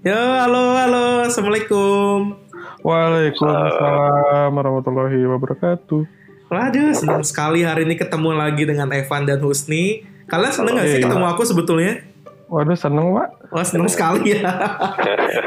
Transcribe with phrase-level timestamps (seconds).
[0.00, 2.32] Yo, halo, halo, assalamualaikum.
[2.80, 6.00] Waalaikumsalam warahmatullahi wabarakatuh.
[6.48, 10.02] Waduh, senang sekali hari ini ketemu lagi dengan Evan dan Husni.
[10.24, 11.04] Kalian seneng gak sih Iya.
[11.04, 12.00] ketemu aku sebetulnya?
[12.48, 14.42] Waduh seneng pak, Wah, seneng sekali ya.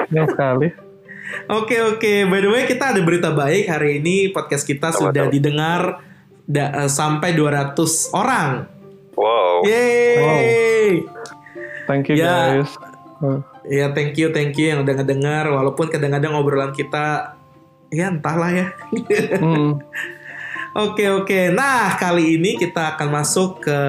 [0.08, 0.68] seneng sekali.
[1.50, 2.14] Oke, oke.
[2.30, 4.30] By the way, kita ada berita baik hari ini.
[4.30, 5.98] Podcast kita sudah didengar
[6.46, 8.70] da- eh, sampai 200 orang.
[9.18, 9.66] Wow.
[9.66, 11.04] Yeay!
[11.90, 12.62] Thank you Ya.
[12.62, 12.70] guys.
[13.64, 15.48] Eh, Ya, thank you, thank you yang udah ngedengar.
[15.48, 17.36] Walaupun kadang-kadang obrolan kita,
[17.88, 18.68] ya entahlah ya.
[19.40, 19.80] hmm,
[20.74, 21.54] Oke oke.
[21.54, 23.80] Nah kali ini kita akan masuk ke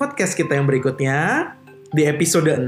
[0.00, 1.52] podcast kita yang berikutnya
[1.92, 2.64] di episode 6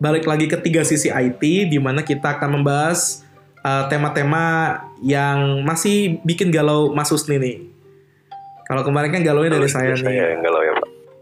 [0.00, 1.38] Balik lagi ke tiga sisi IT
[1.68, 3.22] di mana kita akan membahas
[3.60, 7.56] uh, tema-tema yang masih bikin galau Mas Husni nih.
[8.64, 10.32] Kalau kemarin kan galaunya dari saya Saya nih.
[10.34, 10.63] yang galau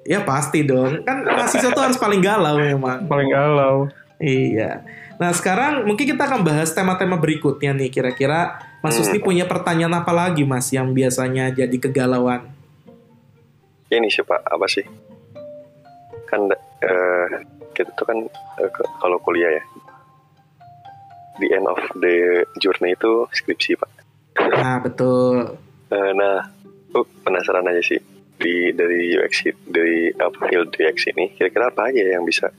[0.03, 1.03] ya pasti dong.
[1.03, 3.07] Kan mahasiswa tuh harus paling galau memang.
[3.07, 3.87] paling galau.
[4.19, 4.83] Iya.
[5.19, 7.91] Nah sekarang mungkin kita akan bahas tema-tema berikutnya nih.
[7.91, 9.07] Kira-kira Mas Hmm.
[9.07, 12.51] Husni punya pertanyaan apa lagi Mas yang biasanya jadi kegalauan?
[13.87, 14.83] Ini sih Pak, apa sih?
[16.27, 16.49] Kan
[16.81, 17.27] eh,
[17.73, 18.19] kita tuh kan
[18.59, 19.65] ke- kalau kuliah ya.
[21.39, 23.91] The end of the journey itu skripsi Pak.
[24.53, 25.57] Nah betul.
[25.89, 26.49] Eh, nah,
[26.89, 28.01] aku penasaran aja sih
[28.43, 32.51] di dari UX dari apa field UX ini kira-kira apa aja yang bisa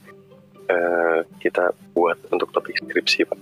[0.66, 3.38] eh, kita buat untuk topik skripsi Pak?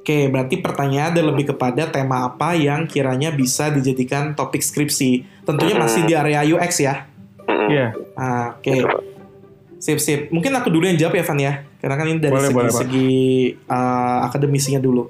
[0.00, 5.44] Oke, berarti pertanyaan ada lebih kepada tema apa yang kiranya bisa dijadikan topik skripsi.
[5.44, 7.04] Tentunya masih di area UX ya.
[7.46, 8.80] Iya, Ah, Oke,
[9.76, 10.32] sip sip.
[10.32, 11.54] Mungkin aku dulu yang jawab ya, Van ya.
[11.78, 13.12] Karena kan ini dari Boleh, segi, boleh, segi
[13.68, 15.04] uh, akademisinya dulu.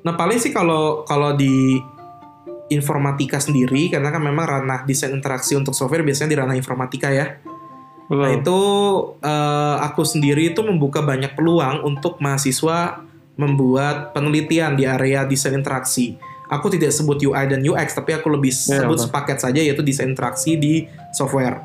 [0.00, 1.76] Nah paling sih kalau kalau di
[2.70, 7.36] informatika sendiri, karena kan memang ranah desain interaksi untuk software biasanya di ranah informatika ya.
[8.06, 8.22] betul.
[8.22, 8.58] Nah itu
[9.20, 13.02] eh, aku sendiri itu membuka banyak peluang untuk mahasiswa
[13.34, 16.18] membuat penelitian di area desain interaksi.
[16.46, 19.06] Aku tidak sebut UI dan UX, tapi aku lebih Ya, sebut betul.
[19.06, 21.62] sepaket saja yaitu desain interaksi di software.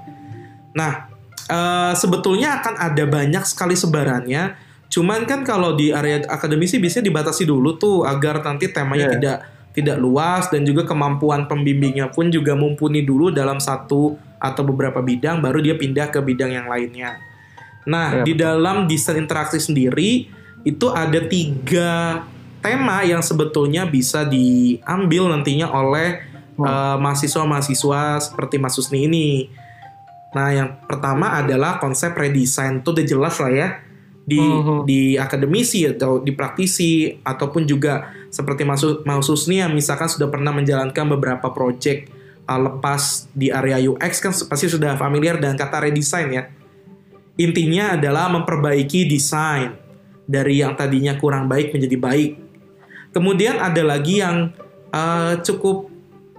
[0.74, 1.10] Nah
[1.46, 4.54] eh, sebetulnya akan ada banyak sekali sebarannya.
[4.86, 9.14] Cuman kan kalau di area akademisi biasanya dibatasi dulu tuh agar nanti temanya Iya.
[9.18, 9.38] tidak
[9.76, 15.44] tidak luas dan juga kemampuan pembimbingnya pun juga mumpuni dulu dalam satu atau beberapa bidang
[15.44, 17.20] baru dia pindah ke bidang yang lainnya.
[17.86, 20.32] Nah, Iya, di dalam desain interaksi sendiri
[20.64, 22.24] itu ada tiga
[22.64, 26.64] tema yang sebetulnya bisa diambil nantinya oleh Hmm.
[26.66, 29.52] eh, mahasiswa-mahasiswa seperti Mas Husni ini.
[30.32, 32.80] Nah, yang pertama adalah konsep redesign.
[32.80, 33.68] Itu udah jelas lah ya
[34.26, 34.88] di Mhm.
[34.88, 38.84] di akademisi atau di praktisi ataupun juga seperti Mas,
[39.48, 42.12] yang misalkan sudah pernah menjalankan beberapa project
[42.44, 46.44] uh, lepas di area UX kan pasti sudah familiar dengan kata redesign ya.
[47.40, 49.72] Intinya adalah memperbaiki desain
[50.28, 52.32] dari yang tadinya kurang baik menjadi baik.
[53.16, 54.52] Kemudian ada lagi yang
[54.92, 55.88] uh, cukup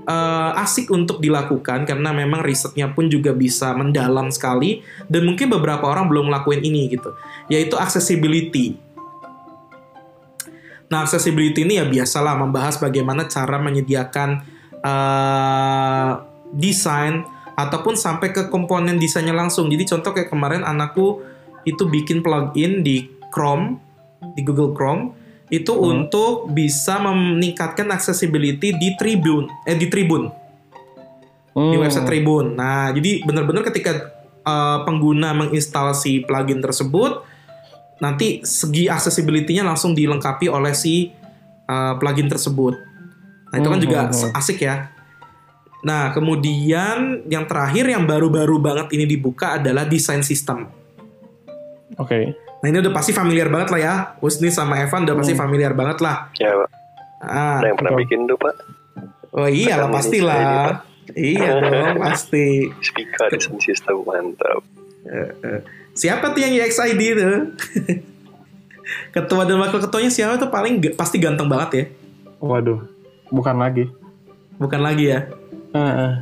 [0.05, 5.89] uh, asik untuk dilakukan karena memang risetnya pun juga bisa mendalam sekali dan mungkin beberapa
[5.89, 7.17] orang belum ngelakuin ini gitu,
[7.49, 8.86] yaitu accessibility.
[10.87, 14.43] Nah, accessibility ini ya biasalah membahas bagaimana cara menyediakan
[14.85, 16.11] uh,
[16.55, 17.27] desain
[17.59, 19.67] ataupun sampai ke komponen desainnya langsung.
[19.67, 21.25] Jadi contoh kayak kemarin anakku
[21.67, 23.83] itu bikin plugin di Chrome,
[24.39, 25.17] di Google Chrome,
[25.51, 26.07] itu Hmm.
[26.07, 30.47] untuk bisa meningkatkan accessibility di Tribune, eh di Tribune
[31.57, 32.53] di Hmm, website Tribun.
[32.53, 34.13] Nah, jadi benar-benar ketika
[34.45, 37.25] uh, pengguna menginstal si plugin tersebut,
[37.97, 41.09] nanti segi accessibility-nya langsung dilengkapi oleh si
[41.67, 42.75] uh, plugin tersebut.
[43.53, 44.33] Nah, itu kan Hmm, juga hmm, hmm.
[44.37, 44.91] asik ya.
[45.87, 50.67] Nah, kemudian yang terakhir yang baru-baru banget ini dibuka adalah design system.
[51.97, 52.35] Oke.
[52.61, 53.95] Nah, ini udah pasti familiar banget lah ya.
[54.19, 55.43] Husni sama Evan udah pasti Hmm.
[55.47, 56.29] familiar banget lah.
[56.37, 56.69] Ya Pak.
[57.23, 58.03] Ah, yang pernah betul.
[58.05, 58.55] bikin tuh Pak?
[59.37, 60.37] oh saya pastilah.
[60.37, 60.77] ini, Pak.
[61.15, 62.47] Iya dong, pasti.
[62.83, 64.61] Speaker desain sistem mantap.
[65.07, 65.61] Eh, eh.
[65.97, 67.37] Siapa tuh yang UXID tuh?
[69.17, 71.85] Ketua dan wakil ketuanya siapa tuh paling pasti ganteng banget ya.
[72.39, 72.85] Waduh,
[73.33, 73.89] bukan lagi.
[74.61, 75.27] Bukan lagi ya.
[75.75, 76.13] Eh, eh,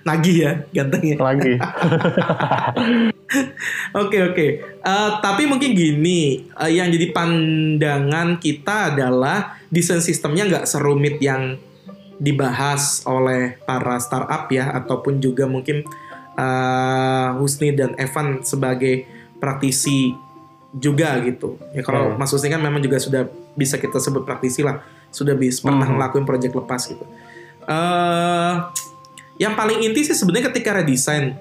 [0.00, 1.16] Nagih ya gantengnya.
[1.20, 1.54] lagi.
[3.94, 4.46] Oke oke.
[4.82, 11.54] Eh, tapi mungkin gini, eh, yang jadi pandangan kita adalah desain sistemnya nggak serumit yang
[12.18, 15.86] dibahas oleh para startup ya, ataupun juga mungkin
[16.34, 19.06] eh, Husni dan Evan sebagai
[19.40, 20.14] praktisi
[20.70, 21.58] juga gitu.
[21.74, 22.18] Ya kalau Hmm.
[22.20, 23.26] Mas Husni kan memang juga sudah
[23.56, 24.78] bisa kita sebut praktisi lah,
[25.10, 25.98] sudah bisa pernah Hmm.
[25.98, 27.02] ngelakuin project lepas gitu.
[27.66, 28.54] Eh,
[29.38, 31.34] yang paling inti sih sebenarnya ketika redesign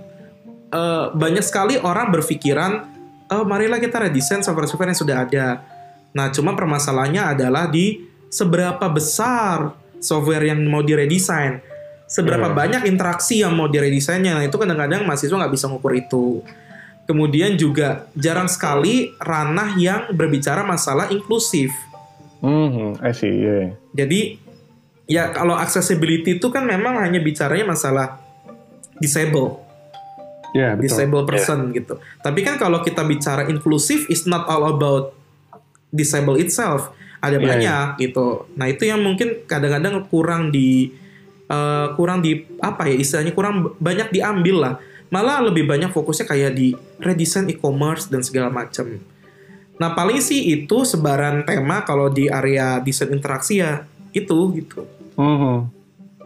[0.70, 2.86] eh, banyak sekali orang berpikiran
[3.30, 5.48] oh marilah kita redesign software-software yang sudah ada.
[6.10, 11.62] Nah, cuma permasalahannya adalah di seberapa besar software yang mau diredesign.
[12.06, 12.58] Seberapa Iya.
[12.58, 14.34] banyak interaksi yang mau diredesainnya.
[14.34, 16.42] Nah, itu kadang-kadang mahasiswa nggak bisa ngukur itu.
[17.10, 21.74] Kemudian juga jarang sekali ranah yang berbicara masalah inklusif.
[22.38, 23.74] Hmm, I see, yeah.
[23.98, 24.38] Jadi
[25.10, 28.22] ya kalau accessibility itu kan memang hanya bicaranya masalah
[29.02, 29.58] disable,
[30.54, 30.86] Ya, betul.
[30.86, 31.98] disable person gitu.
[32.22, 35.18] Tapi kan kalau kita bicara inklusif is not all about
[35.90, 36.94] disable itself.
[37.26, 38.46] Ada Iya, banyak gitu.
[38.54, 40.94] Nah, itu yang mungkin kadang-kadang kurang di
[41.50, 44.74] eh, kurang di apa ya istilahnya kurang banyak diambil lah.
[45.10, 48.86] Malah lebih banyak fokusnya kayak di redesign e-commerce dan segala macam.
[49.76, 54.86] Nah, paling sih itu sebaran tema kalau di area desain interaksi ya itu gitu.
[55.16, 55.58] Mhm.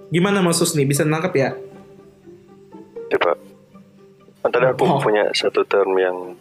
[0.09, 0.83] Gimana Mas Susni?
[0.83, 1.49] Bisa nangkep ya?
[3.09, 3.33] Coba.
[4.41, 4.99] Kan tadi aku Oh.
[4.99, 6.35] punya satu term yang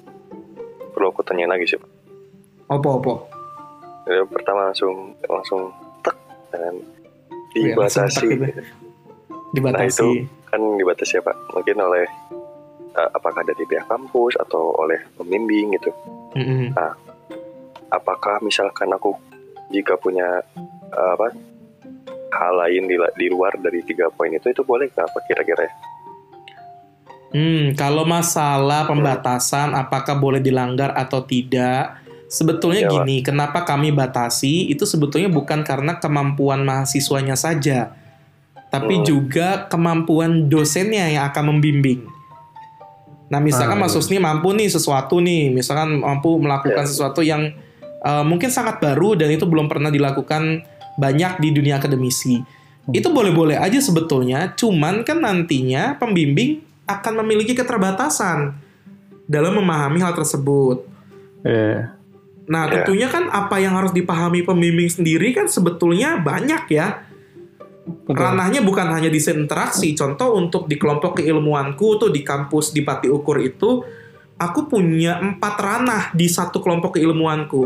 [0.91, 1.91] perlu aku tanya lagi sih, Pak.
[2.69, 3.29] Opo-opo.
[4.03, 6.17] Jadi, pertama langsung langsung tek
[6.51, 6.75] dan
[7.55, 8.19] Iya, langsung dibatasi.
[8.19, 8.43] tek gitu.
[8.43, 8.61] Nah
[9.53, 9.87] Dibatasi.
[9.87, 10.09] itu
[10.53, 11.57] kan dibatasi ya Pak.
[11.57, 12.05] Mungkin oleh
[12.93, 15.91] uh, apakah dari pihak kampus atau oleh pembimbing gitu.
[16.37, 16.77] Mm-mm.
[17.89, 19.17] Apakah misalkan aku
[19.73, 20.45] jika punya
[20.93, 21.33] uh, apa
[22.33, 25.75] hal lain di, di luar dari tiga poin itu itu boleh nggak Pak kira-kira ya?
[27.33, 31.97] Hmm, kalau masalah pembatasan apakah boleh dilanggar atau tidak,
[32.29, 33.09] sebetulnya Ya, Pak.
[33.09, 37.97] gini, kenapa kami batasi itu sebetulnya bukan karena kemampuan mahasiswanya saja,
[38.73, 39.05] tapi Hmm.
[39.05, 42.09] juga kemampuan dosennya yang akan membimbing.
[43.29, 44.21] Nah, misalkan Ah, Mas iya.
[44.21, 46.89] Mampu nih sesuatu nih, misalkan mampu melakukan Ya.
[46.89, 47.53] sesuatu yang
[48.03, 50.65] uh, mungkin sangat baru dan itu belum pernah dilakukan
[50.97, 52.41] banyak di dunia akademisi.
[52.91, 58.59] Itu boleh-boleh aja sebetulnya, cuman kan nantinya pembimbing akan memiliki keterbatasan
[59.31, 60.83] dalam memahami hal tersebut.
[61.47, 61.95] Iya.
[62.51, 62.83] Nah, Ya.
[62.83, 67.07] tentunya kan apa yang harus dipahami pembimbing sendiri kan sebetulnya banyak ya.
[68.07, 69.91] Ranahnya bukan hanya desain interaksi.
[69.99, 73.83] Contoh untuk di kelompok keilmuanku tuh di kampus di Pati Ukur itu,
[74.39, 77.63] aku punya empat ranah di satu kelompok keilmuanku.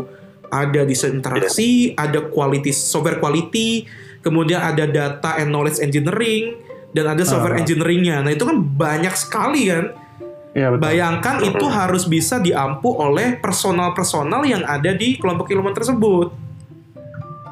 [0.47, 3.85] Ada desain interaksi, ada quality software quality,
[4.23, 6.55] kemudian ada data and knowledge engineering,
[6.95, 7.61] dan ada software Ah.
[7.61, 8.23] engineeringnya.
[8.23, 9.91] Nah itu kan banyak sekali kan.
[10.57, 10.81] Iya, betul.
[10.81, 16.46] Bayangkan itu harus bisa diampu oleh personal-personal yang ada di kelompok ilmuwan tersebut.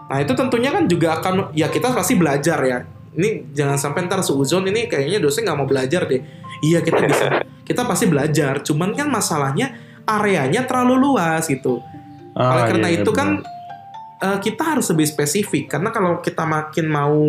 [0.06, 2.80] Nah itu tentunya kan juga akan ya kita pasti belajar ya.
[3.16, 6.22] Ini jangan sampai ntar seuzon ini kayaknya dosen nggak mau belajar deh.
[6.62, 7.26] Iya kita bisa,
[7.68, 8.62] kita pasti belajar.
[8.62, 9.74] Cuman kan masalahnya
[10.06, 11.82] areanya terlalu luas gitu.
[12.36, 13.20] Ah, Oleh karena iya, itu betul.
[13.20, 13.30] kan
[14.22, 17.20] eh, kita harus lebih spesifik karena kalau kita makin mau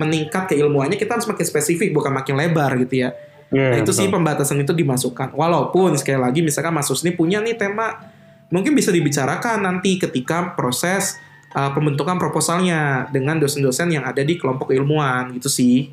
[0.00, 3.14] meningkat keilmuannya kita harus makin spesifik bukan makin lebar gitu ya.
[3.52, 4.00] Iya, Nah itu betul.
[4.02, 5.36] sih pembatasan itu dimasukkan.
[5.36, 8.00] Walaupun sekali lagi misalkan Mas Susni punya nih tema
[8.48, 11.20] mungkin bisa dibicarakan nanti ketika proses
[11.52, 15.92] uh, pembentukan proposalnya dengan dosen-dosen yang ada di kelompok keilmuan gitu sih.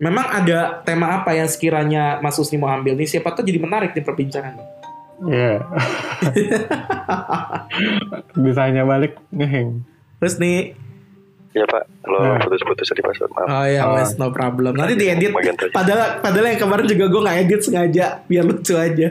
[0.00, 3.04] Memang ada tema apa yang sekiranya Mas Susni mau ambil nih?
[3.06, 4.56] Siapa tuh jadi menarik nih perbincangan.
[5.20, 5.60] Iya.
[8.34, 9.84] Ditanya balik ngeheng.
[10.18, 10.76] Terus nih,
[11.50, 12.38] Ya Pak, kalau Nah.
[12.46, 13.42] putus-putus tadi Pak, maaf.
[13.50, 13.98] oh ya Ah.
[13.98, 14.70] wes no problem.
[14.70, 15.34] Nanti diedit.
[15.34, 15.74] Bagian tadi.
[15.74, 19.08] Padahal padahal yang kemarin juga gue nggak edit sengaja biar lucu aja.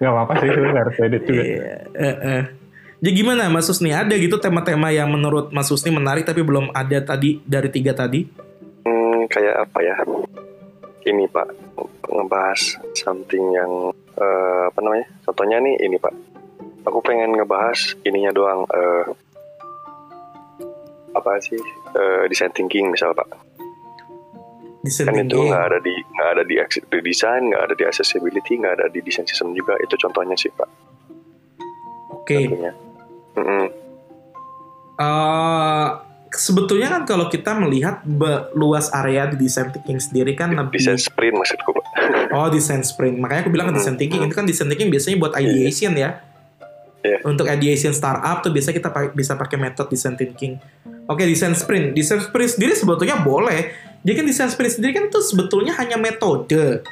[0.00, 1.42] Gak apa-apa sih, itu harus edit juga.
[1.44, 2.42] Iya, eh, eh.
[3.02, 3.90] Jadi gimana Mas Susni?
[3.90, 8.22] Ada gitu tema-tema yang menurut Mas Susni menarik tapi belum ada tadi dari tiga tadi?
[8.86, 9.98] Hmm, kayak apa ya?
[11.02, 11.74] Ini Pak,
[12.06, 15.10] ngebahas something yang eh, apa namanya?
[15.26, 16.14] Contohnya nih ini Pak.
[16.86, 18.70] Aku pengen ngebahas ininya doang.
[18.70, 19.10] eh,
[21.12, 21.58] apa sih?
[21.98, 23.26] Eh, design thinking misal Pak.
[24.86, 25.50] Desain Kan itu thinking.
[25.50, 29.02] nggak ada di nggak ada di, di design, nggak ada di accessibility, nggak ada di
[29.02, 29.74] design system juga.
[29.82, 30.70] Itu contohnya sih Pak.
[32.14, 32.46] Oke.
[32.46, 32.91] Tentunya.
[36.52, 38.04] Sebetulnya kan kalau kita melihat
[38.52, 41.84] luas area di design thinking sendiri kan lebih Design sprint maksudku Pak.
[42.36, 43.16] oh design sprint.
[43.16, 46.20] Makanya aku bilang kan design thinking itu kan design thinking biasanya buat ideation ya.
[47.02, 47.18] Iya.
[47.24, 50.60] Untuk ideation startup tuh biasa kita pa- bisa pakai metode design thinking.
[51.10, 51.96] Oke, design sprint.
[51.96, 53.74] Design sprint sendiri sebetulnya boleh.
[54.04, 56.84] Jadi kan design sprint sendiri kan itu sebetulnya hanya metode.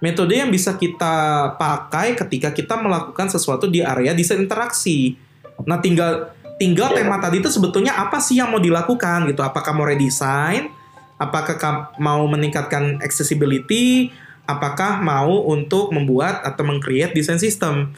[0.00, 5.16] Metode yang bisa kita pakai ketika kita melakukan sesuatu di area desain interaksi.
[5.64, 7.04] Nah, tinggal tinggal Iya.
[7.04, 9.40] tema tadi itu sebetulnya apa sih yang mau dilakukan gitu?
[9.40, 10.72] Apakah mau redesign?
[11.16, 11.56] Apakah
[11.96, 14.12] mau meningkatkan accessibility?
[14.44, 17.92] Apakah mau untuk membuat atau meng-create desain system?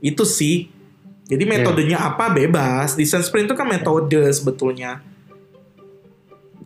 [0.00, 0.66] Itu sih.
[1.28, 2.98] Jadi metodenya apa bebas.
[2.98, 5.00] Desain sprint itu kan metode sebetulnya.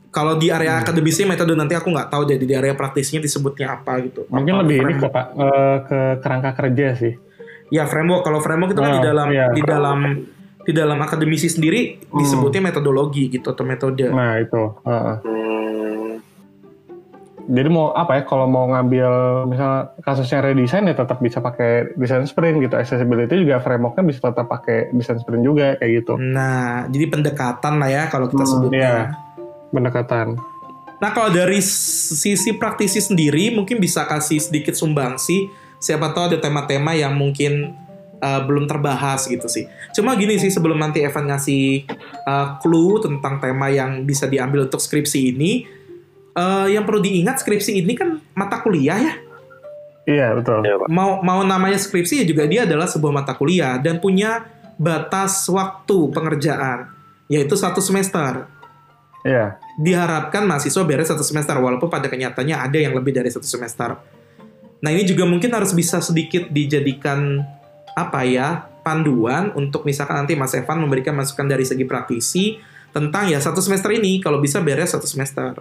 [0.08, 4.00] Kalau di area akademisnya metode nanti aku nggak tahu jadi di area praktisnya disebutnya apa
[4.00, 4.24] gitu.
[4.32, 7.12] Mungkin Apa, lebih ini Pak, eh, ke kerangka kerja sih.
[7.68, 8.24] Ya framework.
[8.24, 9.46] Kalau framework itu kan di Oh, dalam iya.
[9.52, 9.98] di dalam
[10.66, 14.10] di dalam akademisi sendiri disebutnya metodologi gitu atau metode.
[14.10, 14.62] Nah itu.
[14.82, 15.16] heeh.
[15.22, 16.10] Hmm,
[17.46, 18.22] Jadi mau apa ya?
[18.26, 19.10] Kalau mau ngambil
[19.46, 19.70] misal
[20.02, 22.74] kasusnya redesign ya tetap bisa pakai design sprint gitu.
[22.74, 26.18] Accessibility juga frameworknya bisa tetap pakai design sprint juga kayak gitu.
[26.18, 28.82] Nah, jadi pendekatan lah ya kalau kita Hmm, sebutnya.
[28.82, 28.98] iya.
[29.70, 30.34] Pendekatan.
[30.96, 35.46] Nah, kalau dari sisi praktisi sendiri mungkin bisa kasih sedikit sumbangsi.
[35.78, 37.76] Siapa tahu ada tema-tema yang mungkin
[38.20, 39.68] uh, belum terbahas gitu sih.
[39.92, 41.86] Cuma gini sih sebelum nanti Evan ngasih
[42.24, 45.66] uh, clue tentang tema yang bisa diambil untuk skripsi ini,
[46.36, 49.14] uh, yang perlu diingat skripsi ini kan mata kuliah ya.
[50.06, 50.62] Iya betul.
[50.62, 50.86] ya Pak.
[50.86, 54.46] Mau mau namanya skripsi ya juga dia adalah sebuah mata kuliah dan punya
[54.78, 56.92] batas waktu pengerjaan
[57.26, 58.54] yaitu satu semester.
[59.26, 59.58] Iya.
[59.82, 63.98] diharapkan mahasiswa beres satu semester walaupun pada kenyataannya ada yang lebih dari satu semester.
[64.80, 67.42] Nah ini juga mungkin harus bisa sedikit dijadikan
[67.96, 72.60] apa ya panduan untuk misalkan nanti Mas Evan memberikan masukan dari segi praktisi
[72.92, 75.58] tentang ya satu semester ini kalau bisa beres satu semester.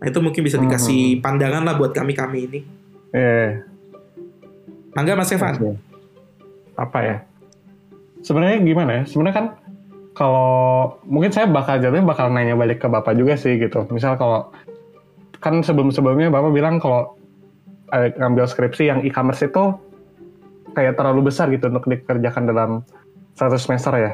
[0.00, 2.60] Nah itu mungkin bisa dikasih pandangan lah buat kami kami ini.
[3.14, 3.64] Iya.
[4.92, 5.54] Mangga Mas Evan.
[5.56, 5.72] Oke.
[6.74, 7.16] Apa ya?
[8.20, 9.02] Sebenarnya gimana ya?
[9.06, 9.46] Sebenarnya kan
[10.12, 13.86] kalau mungkin saya bakal jatuhnya bakal nanya balik ke bapak juga sih gitu.
[13.88, 14.50] Misal kalau
[15.40, 17.16] kan sebelum-sebelumnya bapak bilang kalau
[17.94, 19.78] eh, ngambil skripsi yang e-commerce itu
[20.72, 22.70] kayak terlalu besar gitu untuk dikerjakan dalam
[23.36, 24.12] satu semester ya.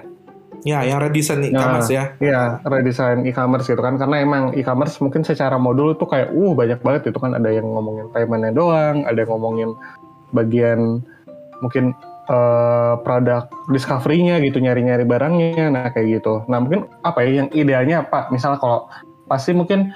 [0.66, 2.16] Ya yang redesign Nah, Kamas ya.
[2.18, 4.00] Iya, redesign e-commerce gitu kan.
[4.00, 7.70] Karena emang e-commerce mungkin secara modul tuh kayak uh banyak banget itu kan ada yang
[7.70, 9.70] ngomongin paymentnya doang, ada yang ngomongin
[10.34, 11.04] bagian
[11.62, 11.94] mungkin
[12.26, 16.42] eh, produk discovery-nya gitu, nyari-nyari barangnya, nah kayak gitu.
[16.50, 18.90] Nah mungkin apa ya yang idealnya Pak, misalnya kalau
[19.30, 19.94] pasti mungkin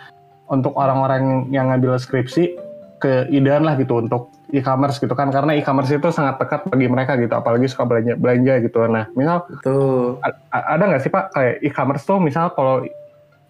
[0.50, 2.58] untuk orang-orang yang ngambil skripsi
[3.00, 7.32] keidean lah gitu untuk e-commerce gitu kan, karena e-commerce itu sangat dekat bagi mereka gitu,
[7.32, 8.78] apalagi suka belanja belanja gitu.
[8.90, 10.18] Nah misal Betul.
[10.50, 12.82] A- ada nggak sih Pak kayak e-commerce tuh misal kalau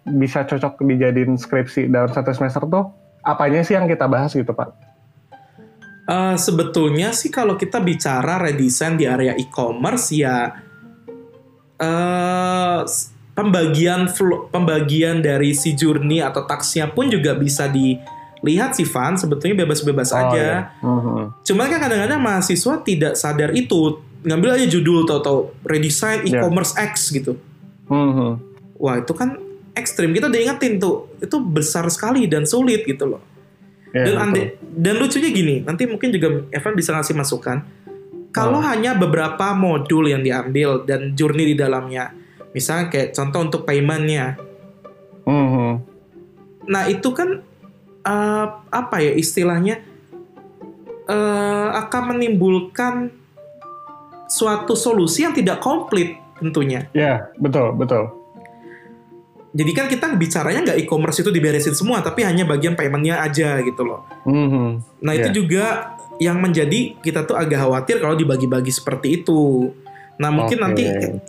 [0.01, 2.89] bisa cocok dijadiin skripsi dalam satu semester tuh
[3.21, 4.69] apanya sih yang kita bahas gitu Pak?
[6.11, 10.49] Eh, sebetulnya sih kalau kita bicara redesign di area e-commerce ya
[11.77, 14.09] eh s- pembagian
[14.49, 17.69] pembagian dari si journey atau taksnya pun juga bisa
[18.41, 20.33] dilihat sih Van sebetulnya bebas-bebas aja.
[20.35, 20.57] iya.
[20.81, 21.45] Mhm.
[21.45, 26.41] Cuman kan kadang-kadang mahasiswa tidak sadar itu ngambil aja judul atau redesign Ya.
[26.41, 27.37] e-commerce X gitu.
[27.89, 28.29] Mhm.
[28.77, 29.37] Wah itu kan
[29.71, 33.21] ekstrim kita udah ingetin tuh itu besar sekali dan sulit gitu loh.
[33.91, 37.59] Iya, dan ande, dan lucunya gini, nanti mungkin juga Evan bisa ngasih masukan.
[38.31, 38.63] Kalau Oh.
[38.63, 42.15] hanya beberapa modul yang diambil dan journey di dalamnya,
[42.55, 44.39] misalnya kayak contoh untuk paymentnya,
[45.27, 45.71] Mhm.
[46.67, 47.43] nah itu kan
[48.01, 49.81] eh, apa ya istilahnya
[51.05, 52.93] eh, akan menimbulkan
[54.31, 56.87] suatu solusi yang tidak komplit tentunya.
[56.95, 58.09] Iya, betul, betul.
[59.51, 63.83] Jadi kan kita bicaranya nggak e-commerce itu diberesin semua, tapi hanya bagian paymentnya aja gitu
[63.83, 64.07] loh.
[64.23, 65.03] Mhm.
[65.03, 65.35] Nah itu Iya.
[65.35, 65.65] juga
[66.23, 69.73] yang menjadi kita tuh agak khawatir kalau dibagi-bagi seperti itu.
[70.23, 70.63] Nah mungkin Oke.
[70.63, 70.83] nanti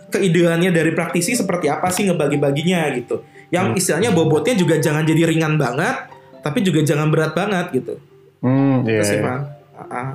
[0.07, 3.27] keideannya dari praktisi seperti apa sih ngebagi-baginya gitu.
[3.51, 3.79] Yang Hmm.
[3.83, 6.12] istilahnya bobotnya juga jangan jadi ringan banget,
[6.43, 7.95] tapi juga jangan berat banget gitu.
[8.43, 8.99] Hmm, iya.
[8.99, 9.47] Itu sih, iya.
[9.73, 10.09] Ah, ah.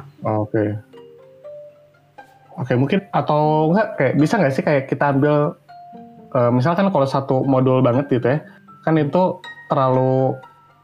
[0.44, 0.76] Oke.
[2.58, 5.56] Oke, mungkin atau enggak kayak bisa nggak sih kayak kita ambil
[6.37, 8.44] eh, misalkan kalau satu modul banget gitu ya,
[8.85, 9.40] kan itu
[9.73, 10.37] terlalu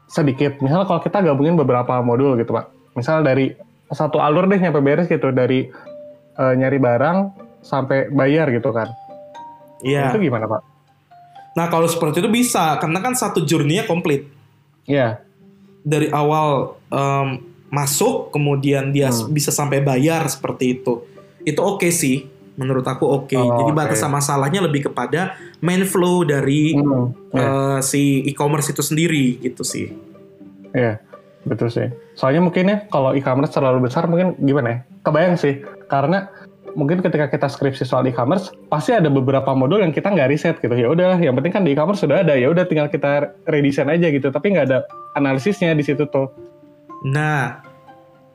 [0.09, 0.57] sedikit.
[0.59, 2.97] Misalnya kalau kita gabungin beberapa modul gitu, Pak.
[2.97, 3.53] Misal dari
[3.93, 5.69] satu alur deh nyampe beres gitu dari
[6.35, 7.17] eh, nyari barang
[7.61, 8.89] sampai bayar gitu kan.
[9.83, 10.09] Iya.
[10.09, 10.61] Itu gimana, Pak?
[11.55, 14.27] Nah kalau seperti itu bisa, karena kan satu journey-nya komplit.
[14.87, 15.24] Iya.
[15.85, 17.27] Dari awal em,
[17.69, 19.29] masuk, kemudian dia Hmm.
[19.29, 21.05] bisa sampai bayar seperti itu.
[21.45, 22.25] Itu oke sih,
[22.57, 23.37] menurut aku oke.
[23.37, 27.45] Oh, Jadi batasan masalahnya lebih kepada main flow dari Hmm, iya.
[27.45, 29.93] eh, si e-commerce itu sendiri gitu sih.
[30.73, 30.97] Iya,
[31.43, 31.87] betul sih.
[32.15, 34.79] Soalnya mungkin ya kalau e-commerce terlalu besar mungkin gimana ya?
[35.05, 36.31] Kebayang sih, karena
[36.75, 40.75] mungkin ketika kita skripsi soal e-commerce pasti ada beberapa modul yang kita nggak riset gitu.
[40.75, 42.35] Ya udah, yang penting kan di e-commerce sudah ada.
[42.35, 44.27] Ya udah tinggal kita redesign aja gitu.
[44.29, 44.79] Tapi nggak ada
[45.15, 46.29] analisisnya di situ tuh.
[47.07, 47.63] Nah,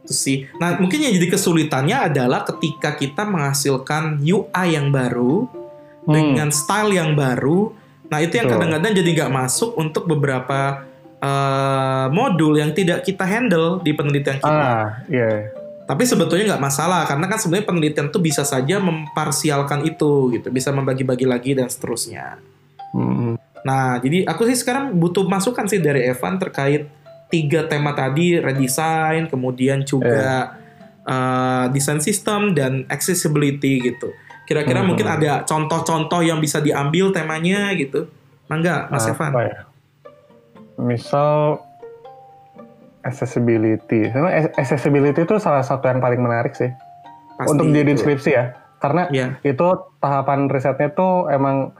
[0.02, 0.38] itu sih.
[0.59, 5.61] Nah, mungkin yang jadi kesulitannya adalah ketika kita menghasilkan UI yang baru
[6.09, 7.76] Hmm, dengan style yang baru.
[8.09, 10.88] Nah, itu yang kadang-kadang jadi nggak masuk untuk beberapa
[11.20, 14.49] eh, modul yang tidak kita handle di penelitian kita.
[14.49, 15.52] Ah, iya.
[15.90, 20.70] Tapi sebetulnya nggak masalah karena kan sebenarnya penelitian tuh bisa saja memparsialkan itu gitu, bisa
[20.70, 22.38] membagi-bagi lagi dan seterusnya.
[22.94, 26.88] Hmm, Nah, jadi aku sih sekarang butuh masukan sih dari Evan terkait
[27.28, 30.56] tiga tema tadi, redesign, kemudian juga
[31.04, 34.16] uh, design system dan accessibility gitu.
[34.49, 34.88] Kira-kira Hmm.
[34.94, 38.09] mungkin ada contoh-contoh yang bisa diambil temanya gitu.
[38.49, 39.30] Mangga, Mas Apa Evan.
[39.44, 39.59] ya?
[40.80, 41.61] Misal
[43.04, 44.09] accessibility.
[44.11, 46.69] Sebenarnya accessibility itu salah satu yang paling menarik sih
[47.37, 47.49] Pasti.
[47.50, 48.45] untuk jadi skripsi ya.
[48.80, 49.66] Karena Iya, itu
[50.00, 51.76] tahapan risetnya tuh emang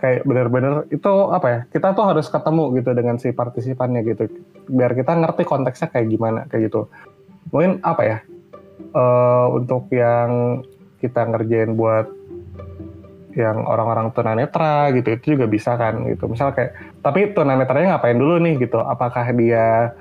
[0.00, 4.32] kayak bener-bener itu apa ya kita tuh harus ketemu gitu dengan si partisipannya gitu
[4.72, 6.88] biar kita ngerti konteksnya kayak gimana kayak gitu
[7.52, 8.18] mungkin apa ya
[8.96, 10.64] eh, untuk yang
[11.04, 12.08] kita ngerjain buat
[13.36, 16.74] yang orang-orang tunanetra gitu itu juga bisa kan gitu misal kayak
[17.04, 19.94] tapi tunanetranya ngapain dulu nih gitu apakah dia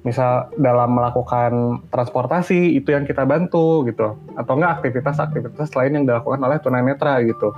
[0.00, 4.16] misal dalam melakukan transportasi itu yang kita bantu gitu.
[4.36, 7.52] Atau enggak aktivitas-aktivitas lain yang dilakukan oleh tunanetra gitu.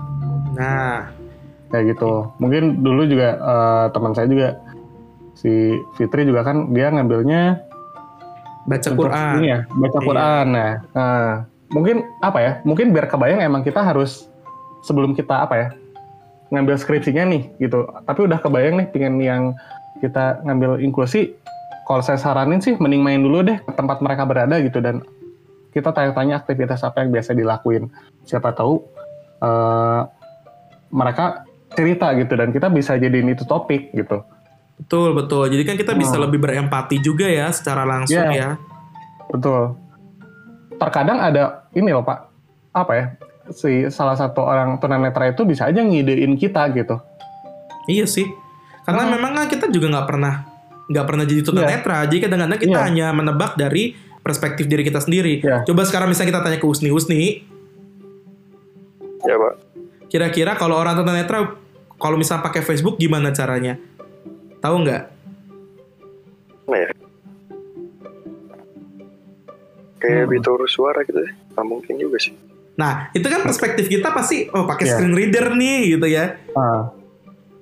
[0.58, 1.10] Nah.
[1.70, 2.28] Kayak gitu.
[2.42, 4.58] Mungkin dulu juga eh, teman saya juga
[5.32, 7.64] si Fitri juga kan dia ngambilnya
[8.68, 9.34] baca Quran.
[9.42, 10.06] ini ya baca Iya.
[10.06, 11.26] Quran nah, nah
[11.72, 14.30] mungkin apa ya mungkin biar kebayang emang kita harus
[14.86, 15.68] sebelum kita apa ya
[16.52, 17.88] ngambil skripsinya nih gitu.
[18.04, 19.42] Tapi udah kebayang nih pengen yang
[20.04, 21.32] kita ngambil inklusi
[21.82, 25.02] kalau saya saranin sih mending main dulu deh ke tempat mereka berada gitu dan
[25.70, 27.88] kita tanya-tanya aktivitas apa yang biasa dilakuin
[28.22, 28.82] siapa tahu
[29.38, 30.00] eh,
[30.88, 34.20] mereka cerita gitu dan kita bisa jadiin itu topik gitu
[34.72, 35.46] Betul, betul.
[35.46, 36.26] Jadi kan kita bisa Hmm.
[36.26, 38.34] lebih berempati juga ya secara langsung Iya.
[38.34, 38.50] ya.
[39.30, 39.78] Betul.
[40.74, 42.18] Terkadang ada ini loh Pak,
[42.74, 43.04] apa ya?
[43.46, 46.98] Si salah satu orang tunanetra itu bisa aja ngidein kita gitu.
[47.86, 48.26] Iya sih.
[48.82, 49.12] Karena Hmm.
[49.14, 50.34] memang kan kita juga nggak pernah
[50.92, 52.04] nggak pernah jadi tunanetra.
[52.04, 52.84] Jadi kadang-kadang kita Iya.
[52.84, 55.40] hanya menebak dari perspektif diri kita sendiri.
[55.40, 55.64] Iya.
[55.64, 57.42] Coba sekarang misalnya kita tanya ke Usni, Usni,
[59.22, 59.54] Ya pak.
[60.06, 61.56] kira-kira kalau orang tunanetra
[61.96, 63.80] kalau misalnya pakai Facebook gimana caranya?
[64.58, 65.02] Tahu nggak?
[66.68, 66.88] Ya?
[69.98, 70.30] Kayak Hmm.
[70.30, 71.30] fitur suara gitu ya.
[71.54, 72.34] Nggak mungkin juga sih.
[72.74, 74.92] Nah, itu kan perspektif kita pasti oh pakai Iya.
[74.96, 76.40] screen reader nih gitu ya.
[76.52, 76.90] Ah,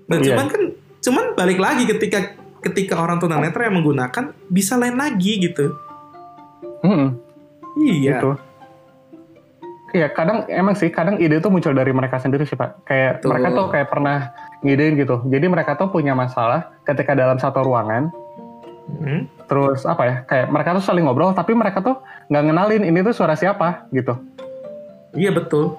[0.07, 0.35] Nah, Iya.
[0.35, 0.62] cuman kan
[1.01, 5.73] cuman balik lagi ketika ketika orang tunanetra yang menggunakan bisa lain lagi gitu.
[6.81, 7.09] mm-mm,
[7.81, 8.20] Iya.
[8.20, 8.31] gitu.
[9.90, 12.87] Iya, kadang emang sih kadang ide itu muncul dari mereka sendiri sih Pak.
[12.87, 13.29] Kayak Betul.
[13.35, 14.16] mereka tuh kayak pernah
[14.62, 15.16] ngidein gitu.
[15.27, 18.07] Jadi mereka tuh punya masalah ketika dalam satu ruangan.
[19.03, 19.27] Hmm.
[19.51, 20.16] Terus apa ya?
[20.31, 21.99] Kayak mereka tuh saling ngobrol, tapi mereka tuh
[22.31, 24.14] nggak ngenalin ini tuh suara siapa gitu.
[25.18, 25.75] Iya betul.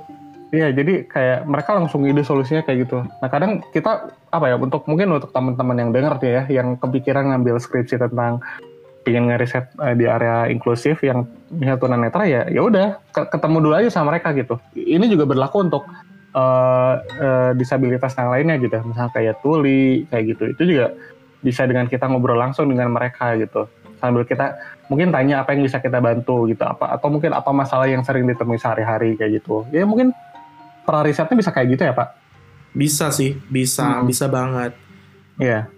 [0.52, 3.08] Iya, jadi kayak mereka langsung ide solusinya kayak gitu.
[3.08, 7.56] Nah, kadang kita apa ya untuk mungkin untuk teman-teman yang dengar ya, yang kepikiran ngambil
[7.56, 8.44] skripsi tentang
[9.08, 13.74] ingin ngeriset eh, di area inklusif yang misalnya tunanetra ya, ya udah ke- ketemu dulu
[13.80, 14.60] aja sama mereka gitu.
[14.76, 15.88] Ini juga berlaku untuk
[16.36, 20.44] eh, eh, disabilitas yang lainnya gitu, misalnya kayak tuli kayak gitu.
[20.52, 20.92] Itu juga
[21.40, 23.72] bisa dengan kita ngobrol langsung dengan mereka gitu.
[24.04, 24.60] Sambil kita
[24.92, 28.28] mungkin tanya apa yang bisa kita bantu gitu, apa atau mungkin apa masalah yang sering
[28.28, 29.64] ditemui sehari-hari kayak gitu.
[29.72, 30.12] Ya mungkin
[30.92, 32.10] pra risetnya bisa kayak gitu ya Pak?
[32.72, 34.04] Bisa sih, bisa, Hmm.
[34.04, 34.76] bisa banget.
[35.40, 35.72] Iya.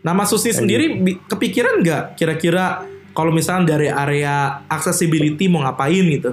[0.00, 2.80] Nah, Mas Susni Kayak sendiri bi- kepikiran nggak kira-kira
[3.12, 6.32] kalau misalnya dari area accessibility mau ngapain gitu?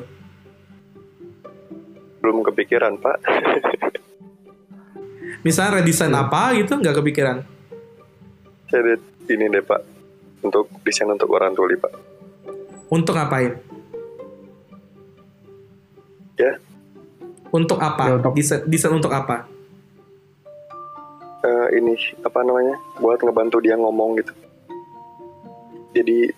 [2.19, 3.19] Belum kepikiran pak.
[5.43, 6.23] Misalnya redesign Hmm.
[6.23, 7.43] apa gitu nggak kepikiran?
[8.71, 8.95] Saya
[9.27, 9.83] ini deh pak.
[10.39, 11.91] Untuk desain untuk orang tuli pak.
[12.88, 13.59] Untuk ngapain?
[16.36, 16.55] Ya.
[17.54, 18.04] Untuk apa?
[18.10, 19.46] Ya, untuk- Desain, desain untuk apa?
[21.44, 22.80] Eh, ini apa namanya?
[22.98, 24.34] Buat ngebantu dia ngomong gitu.
[25.94, 26.32] Jadi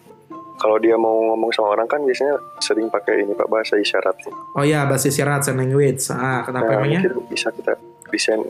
[0.57, 4.17] kalau dia mau ngomong sama orang kan biasanya sering pakai ini pak bahasa isyarat.
[4.55, 6.03] Oh ya, bahasa isyarat sign language.
[6.09, 7.05] Ah, kenapa Nah, emangnya?
[7.05, 7.77] mungkin bisa kita
[8.09, 8.41] desain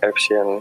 [0.00, 0.60] apps yang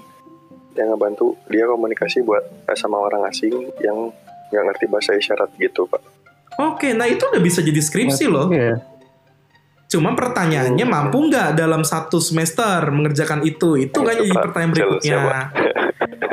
[0.77, 4.13] yang ngebantu dia komunikasi buat eh, sama orang asing yang
[4.49, 5.99] nggak ngerti bahasa isyarat gitu pak.
[6.59, 8.51] Oke, nah itu udah bisa jadi skripsi loh.
[8.51, 8.79] Iya.
[9.89, 10.93] Cuma pertanyaannya Hmm.
[10.93, 13.73] mampu nggak dalam satu semester mengerjakan itu?
[13.75, 15.17] Itu kan jadi pertanyaan berikutnya.
[15.17, 15.41] ya,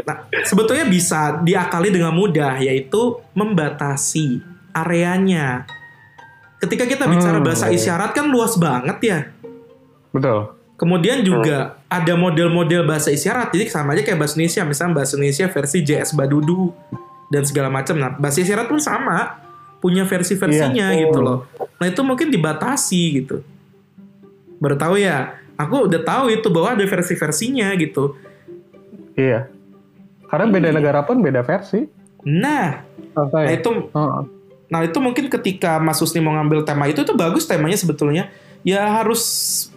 [0.06, 4.38] Nah, sebetulnya bisa diakali dengan mudah, yaitu membatasi
[4.70, 5.64] areanya.
[6.60, 7.46] Ketika kita bicara Hmm.
[7.48, 9.18] bahasa isyarat kan luas banget ya.
[10.12, 10.52] Betul.
[10.76, 15.46] Kemudian juga ada model-model bahasa isyarat, jadi sama aja kayak bahasa Indonesia, misalnya bahasa Indonesia
[15.48, 16.68] versi JS Badudu
[17.32, 17.96] dan segala macam.
[17.96, 19.40] Nah, bahasa isyarat pun sama,
[19.86, 21.06] punya versi-versinya Iya.
[21.06, 21.46] gitu loh.
[21.78, 23.46] Nah, itu mungkin dibatasi gitu.
[24.58, 28.18] Baru tahu ya, aku udah tahu itu bahwa ada versi-versinya gitu.
[29.14, 29.46] Iya.
[30.26, 31.86] Karena beda negara pun beda versi.
[32.26, 32.82] Nah,
[33.14, 34.22] Tahu nah itu Heeh.
[34.66, 38.34] Nah itu mungkin ketika Mas Husni mau ngambil tema itu tuh bagus temanya sebetulnya.
[38.66, 39.22] Ya harus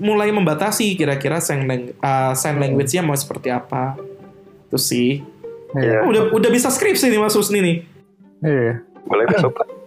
[0.02, 3.94] mulai membatasi kira-kira sign, lang- uh, sign language-nya mau seperti apa.
[4.66, 5.22] Itu sih.
[5.78, 6.10] Iya.
[6.10, 7.78] Udah udah bisa skripsi nih Mas Husni nih.
[8.42, 8.82] Iya.
[9.06, 9.54] Boleh besok.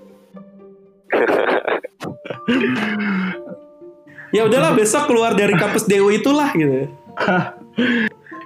[4.32, 6.88] Ya udahlah besok keluar dari kampus DU itulah gitu.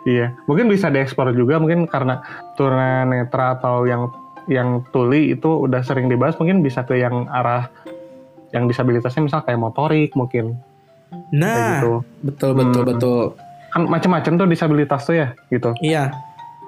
[0.07, 2.23] Iya, mungkin bisa diekspor juga mungkin karena
[2.55, 4.07] tunanetra atau yang
[4.47, 7.67] yang tuli itu udah sering dibahas mungkin bisa ke yang arah
[8.55, 10.55] yang disabilitasnya misal kayak motorik mungkin
[11.11, 11.93] kayak Nah, gitu.
[12.23, 12.91] betul betul Hmm.
[12.95, 13.21] betul.
[13.75, 15.75] Kan macam-macam tuh disabilitas tuh ya gitu.
[15.83, 16.15] Iya.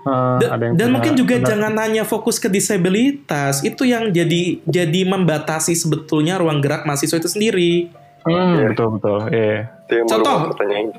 [0.08, 4.08] Eh, Da- ada yang dan mungkin juga ada- jangan hanya fokus ke disabilitas, itu yang
[4.08, 7.92] jadi jadi membatasi sebetulnya ruang gerak mahasiswa itu sendiri.
[8.24, 8.66] Hmm, Iya.
[8.72, 9.18] betul betul.
[9.28, 9.68] Iya.
[9.84, 10.38] Baru Contoh.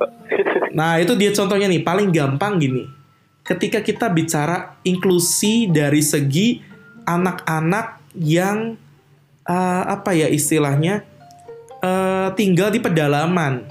[0.78, 2.86] Nah, itu dia contohnya nih, paling gampang gini.
[3.42, 6.62] Ketika kita bicara inklusi dari segi
[7.04, 8.78] anak-anak yang
[9.44, 11.02] eh, apa ya istilahnya
[11.82, 13.66] eh, tinggal di pedalaman.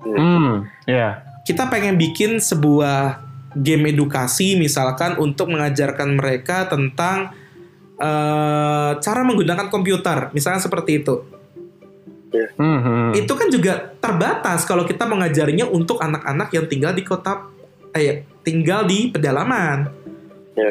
[0.00, 1.20] Hmm, iya.
[1.44, 3.20] Kita pengen bikin sebuah
[3.54, 7.34] game edukasi misalkan untuk mengajarkan mereka tentang
[7.98, 11.16] eh, cara menggunakan komputer, misalnya seperti itu.
[12.30, 13.10] Hmm, hmm.
[13.18, 17.50] itu kan juga terbatas kalau kita mengajarinya untuk anak-anak yang tinggal di kota
[17.90, 19.90] eh tinggal di pedalaman.
[20.54, 20.70] Ya.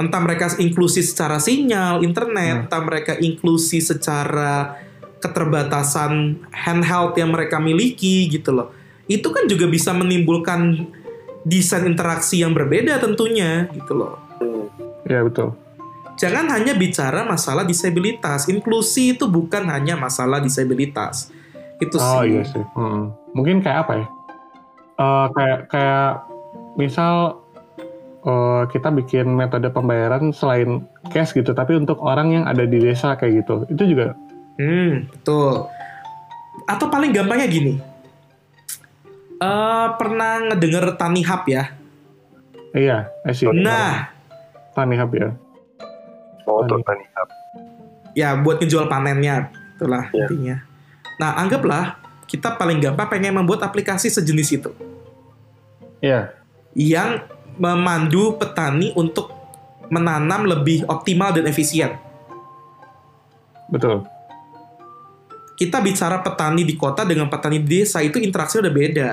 [0.00, 2.62] Entah mereka inklusi secara sinyal internet, Hmm.
[2.66, 4.80] entah mereka inklusi secara
[5.20, 8.72] keterbatasan handheld yang mereka miliki gitu loh.
[9.04, 10.88] Itu kan juga bisa menimbulkan
[11.44, 14.16] desain interaksi yang berbeda tentunya gitu loh.
[15.04, 15.52] Iya betul.
[16.16, 18.48] Jangan hanya bicara masalah disabilitas.
[18.48, 21.28] Inklusi itu bukan hanya masalah disabilitas.
[21.82, 22.32] Itu Oh sih.
[22.38, 22.64] iya sih.
[22.74, 23.12] Hmm.
[23.36, 24.06] Mungkin kayak apa ya?
[24.94, 26.10] Eh, kayak kayak
[26.78, 27.42] misal
[28.24, 33.18] eh, kita bikin metode pembayaran selain cash gitu, tapi untuk orang yang ada di desa
[33.20, 34.16] kayak gitu, itu juga.
[34.56, 35.66] Hmm, betul.
[36.70, 37.74] Atau paling gampangnya gini.
[39.42, 41.74] Eh pernah ngedenger Tani Hub ya?
[42.74, 43.46] Iya, see.
[43.50, 44.10] Nah,
[44.74, 45.34] Tani Hub ya.
[46.44, 46.84] Oh, Tani.
[46.84, 47.28] tani hub.
[48.12, 50.28] ya buat ngejual panennya, itulah Ya.
[50.28, 50.56] intinya.
[51.16, 51.96] Nah, anggaplah
[52.28, 54.70] kita paling gampang pengen membuat aplikasi sejenis itu
[55.98, 56.36] Iya.
[56.76, 57.24] yang
[57.56, 59.32] memandu petani untuk
[59.88, 61.96] menanam lebih optimal dan efisien.
[63.72, 64.04] Betul.
[65.54, 69.08] Kita bicara petani di kota dengan petani di desa itu interaksinya udah beda.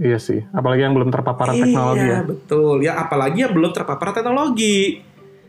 [0.00, 0.40] Iya sih.
[0.50, 2.20] Apalagi yang belum terpapar teknologi iya, ya.
[2.26, 2.76] betul.
[2.82, 5.04] Ya apalagi yang belum terpapar teknologi.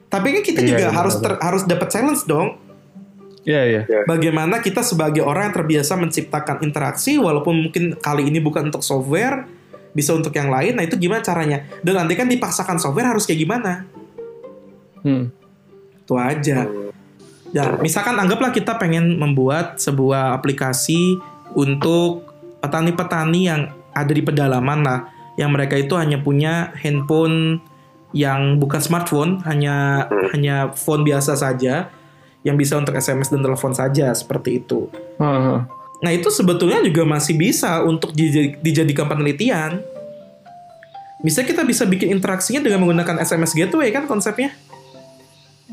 [0.05, 2.61] Tapi kan kita Iya, juga iya, harus ter- harus dapat challenge dong.
[3.45, 3.81] Iya, iya.
[4.09, 9.45] Bagaimana kita sebagai orang yang terbiasa menciptakan interaksi walaupun mungkin kali ini bukan untuk software,
[9.93, 10.77] bisa untuk yang lain.
[10.77, 11.65] Nah, itu gimana caranya?
[11.85, 13.85] Dan nanti kan dipaksakan software harus kayak gimana?
[15.05, 15.29] Hmm.
[16.01, 16.65] Itu aja.
[17.55, 21.15] Ya, misalkan anggaplah kita pengen membuat sebuah aplikasi
[21.55, 22.27] untuk
[22.59, 25.07] petani-petani yang ada di pedalaman lah,
[25.39, 27.63] yang mereka itu hanya punya handphone
[28.11, 30.35] yang bukan smartphone, hanya Hmm.
[30.35, 31.87] hanya phone biasa saja,
[32.43, 34.91] yang bisa untuk SMS dan telepon saja seperti itu.
[35.15, 35.63] Hmm.
[36.03, 39.79] Nah itu sebetulnya juga masih bisa untuk dij- dijadikan penelitian.
[41.23, 44.51] Misalnya kita bisa bikin interaksinya dengan menggunakan SMS gateway kan konsepnya.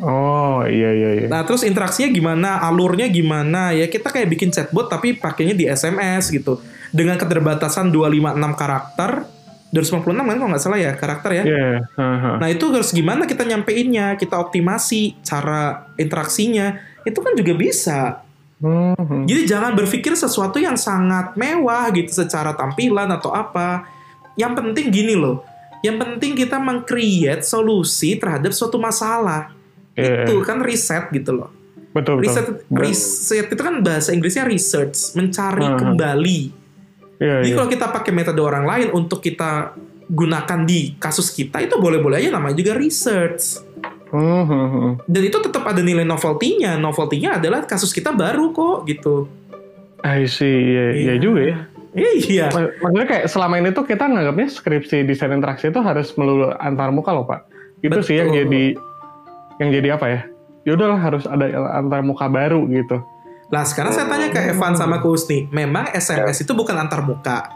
[0.01, 1.27] Oh, iya, iya, iya.
[1.29, 3.77] Nah, terus interaksinya gimana, alurnya gimana?
[3.77, 6.65] Ya kita kayak bikin chatbot tapi pakainya di SMS gitu.
[6.89, 9.29] Dengan keterbatasan 256 karakter,
[9.73, 11.45] 256 kan kalau nggak salah ya karakter ya.
[11.45, 11.73] Iya.
[11.97, 12.33] haha.
[12.41, 16.81] Nah, itu harus gimana kita nyampeinnya, kita optimasi cara interaksinya.
[17.05, 18.01] Itu kan juga bisa.
[18.63, 19.27] Hmm.
[19.27, 23.85] Jadi jangan berpikir sesuatu yang sangat mewah gitu secara tampilan atau apa.
[24.41, 25.45] Yang penting gini loh.
[25.83, 29.62] Yang penting kita meng-create solusi terhadap suatu masalah.
[29.93, 31.51] Iya, Itu kan riset gitu loh.
[31.93, 32.25] betul, betul.
[32.25, 35.77] Riset, Dan- riset itu kan bahasa Inggrisnya research, mencari Hmm.
[35.77, 36.41] kembali.
[37.21, 37.57] Iya, Jadi iya.
[37.57, 39.77] kalau kita pakai metode orang lain untuk kita
[40.09, 43.61] gunakan di kasus kita itu boleh-boleh aja namanya juga research.
[44.09, 44.93] Hmm, hmm, hmm.
[45.05, 46.77] Dan itu tetap ada nilai novelty-nya.
[46.77, 49.29] Novelty-nya adalah kasus kita baru kok gitu.
[50.01, 51.59] I see, iya, iya juga ya.
[51.95, 52.49] Iya.
[52.49, 56.89] Mak- Maksudnya kayak selama ini tuh kita nganggapnya skripsi desain interaksi itu harus melulu antar
[56.89, 57.45] muka loh pak.
[57.79, 58.41] Itu sih yang Betul.
[58.43, 58.65] jadi
[59.57, 60.21] yang jadi apa ya?
[60.62, 63.03] Yaudahlah harus ada antar muka baru gitu.
[63.49, 67.51] Lah sekarang saya tanya ke Evan sama ke Husni, memang SMS itu bukan antar muka.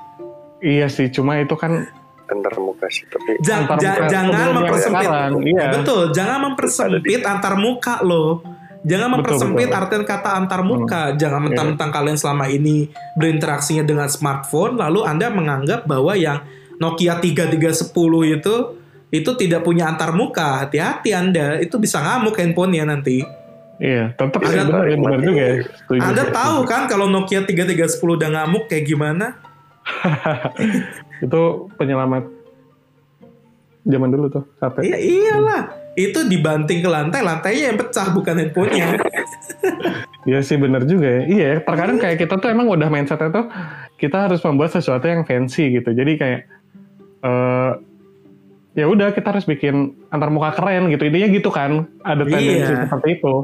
[0.58, 1.86] Iya sih, cuma itu kan
[2.26, 5.08] antar muka sih tapi Ja- Antar ja- muka jangan mempersempit.
[5.46, 5.66] iya.
[5.72, 8.42] Betul, jangan mempersempit antar muka loh.
[8.82, 9.72] Jangan Betul, mempersempit betul.
[9.72, 9.80] Hmm.
[9.82, 11.02] artian kata antar muka.
[11.14, 11.46] Jangan Iya.
[11.48, 16.38] mentang-mentang kalian selama ini berinteraksinya dengan smartphone, lalu Anda menganggap bahwa yang
[16.76, 17.90] Nokia 3310
[18.28, 18.54] itu
[19.10, 20.66] itu tidak punya antar muka.
[20.66, 23.22] Hati-hati Anda, itu bisa ngamuk handphonenya nanti.
[23.76, 25.54] iya tetap sih Ada- benar ya benar juga ya.
[25.68, 29.36] Setuju, Anda tahu kan kalau Nokia 3310 udah ngamuk kayak gimana?
[31.24, 31.42] itu
[31.76, 32.24] penyelamat
[33.84, 34.76] zaman dulu tuh HP.
[34.80, 35.62] Iya iyalah.
[35.92, 38.88] Itu dibanting ke lantai, lantainya yang pecah bukan handphonenya.
[40.26, 41.22] Iya sih bener juga ya.
[41.22, 43.46] Iya, terkadang kayak kita tuh emang udah mindsetnya tuh
[43.94, 45.94] kita harus membuat sesuatu yang fancy gitu.
[45.94, 46.40] Jadi kayak
[47.22, 47.70] eh
[48.76, 51.08] ya udah kita harus bikin antar muka keren gitu.
[51.08, 51.88] Intinya gitu kan.
[52.04, 52.84] Ada tendensi Iya.
[52.86, 53.34] seperti itu.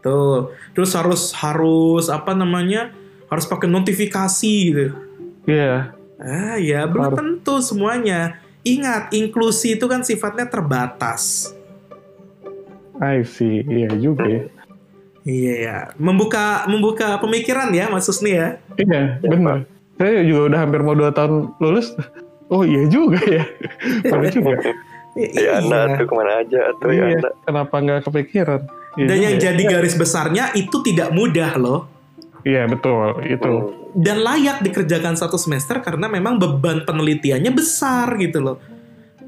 [0.00, 0.54] Tuh.
[0.72, 2.94] Terus harus harus apa namanya?
[3.28, 4.94] Harus pakai notifikasi gitu.
[5.44, 5.92] Iya.
[6.16, 7.18] Ah ya belum Harus.
[7.18, 8.38] tentu semuanya.
[8.60, 11.50] Ingat, inklusi itu kan sifatnya terbatas.
[13.00, 13.64] I see.
[13.64, 14.42] Iya juga ya.
[15.20, 18.56] Iya ya, membuka membuka pemikiran ya Mas Susni ya.
[18.76, 19.68] Iya, benar.
[19.96, 21.92] Saya juga udah hampir mau dua tahun lulus.
[22.50, 23.46] Oh iya juga ya.
[24.04, 24.58] Benar juga.
[25.16, 27.32] Ya anak tuh ke mana aja tuh ya Iya, anak.
[27.42, 28.60] kenapa nggak kepikiran?
[28.94, 29.40] Iya Dan yang ya.
[29.50, 31.80] jadi garis besarnya itu tidak mudah loh.
[32.42, 33.50] Iya betul itu.
[33.50, 33.74] Hmm.
[33.90, 38.58] Dan layak dikerjakan satu semester karena memang beban penelitiannya besar gitu loh.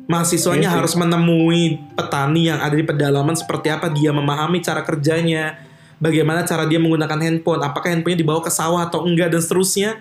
[0.07, 5.63] Mahasiswanya Iya harus menemui petani yang ada di pedalaman seperti apa dia memahami cara kerjanya,
[5.99, 9.99] bagaimana cara dia menggunakan handphone, apakah handphonenya dibawa ke sawah atau enggak dan seterusnya.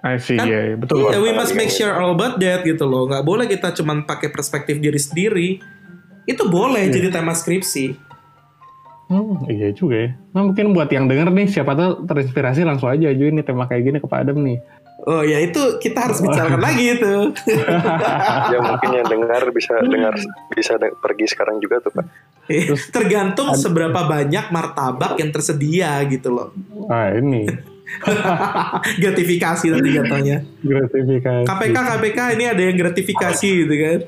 [0.00, 1.02] I see, Kan- iya, iya, betul.
[1.04, 1.38] Iya, we Pak.
[1.38, 3.04] must make sure all about that gitu loh.
[3.04, 5.48] Nggak boleh kita cuman pakai perspektif diri sendiri.
[6.22, 6.94] Itu boleh Iya.
[6.94, 7.98] jadi tema skripsi.
[9.08, 10.08] Hmm, iya juga ya.
[10.30, 13.82] Nah, mungkin buat yang denger nih, siapa tahu terinspirasi langsung aja ajuin nih tema kayak
[13.82, 14.60] gini ke Pak Adam nih.
[15.00, 17.14] Oh ya itu kita harus bicarakan lagi itu.
[18.52, 20.12] Ya mungkin yang dengar bisa dengar
[20.50, 22.04] bisa de- pergi sekarang juga tuh pak.
[22.90, 26.50] Tergantung seberapa banyak martabak yang tersedia gitu loh.
[26.86, 27.46] Ah ini
[29.02, 30.36] gratifikasi nanti katanya.
[30.60, 31.44] gratifikasi.
[31.46, 33.98] KPK KPK ini ada yang gratifikasi gitu kan.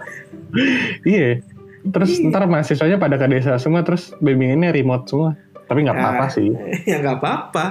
[1.05, 1.41] Iya.
[1.81, 5.31] Terus ntar mahasiswanya pada ke desa semua, terus bimbingannya remote semua.
[5.65, 6.49] Tapi nggak apa-apa Ya, sih.
[6.91, 7.65] Ya nggak apa-apa.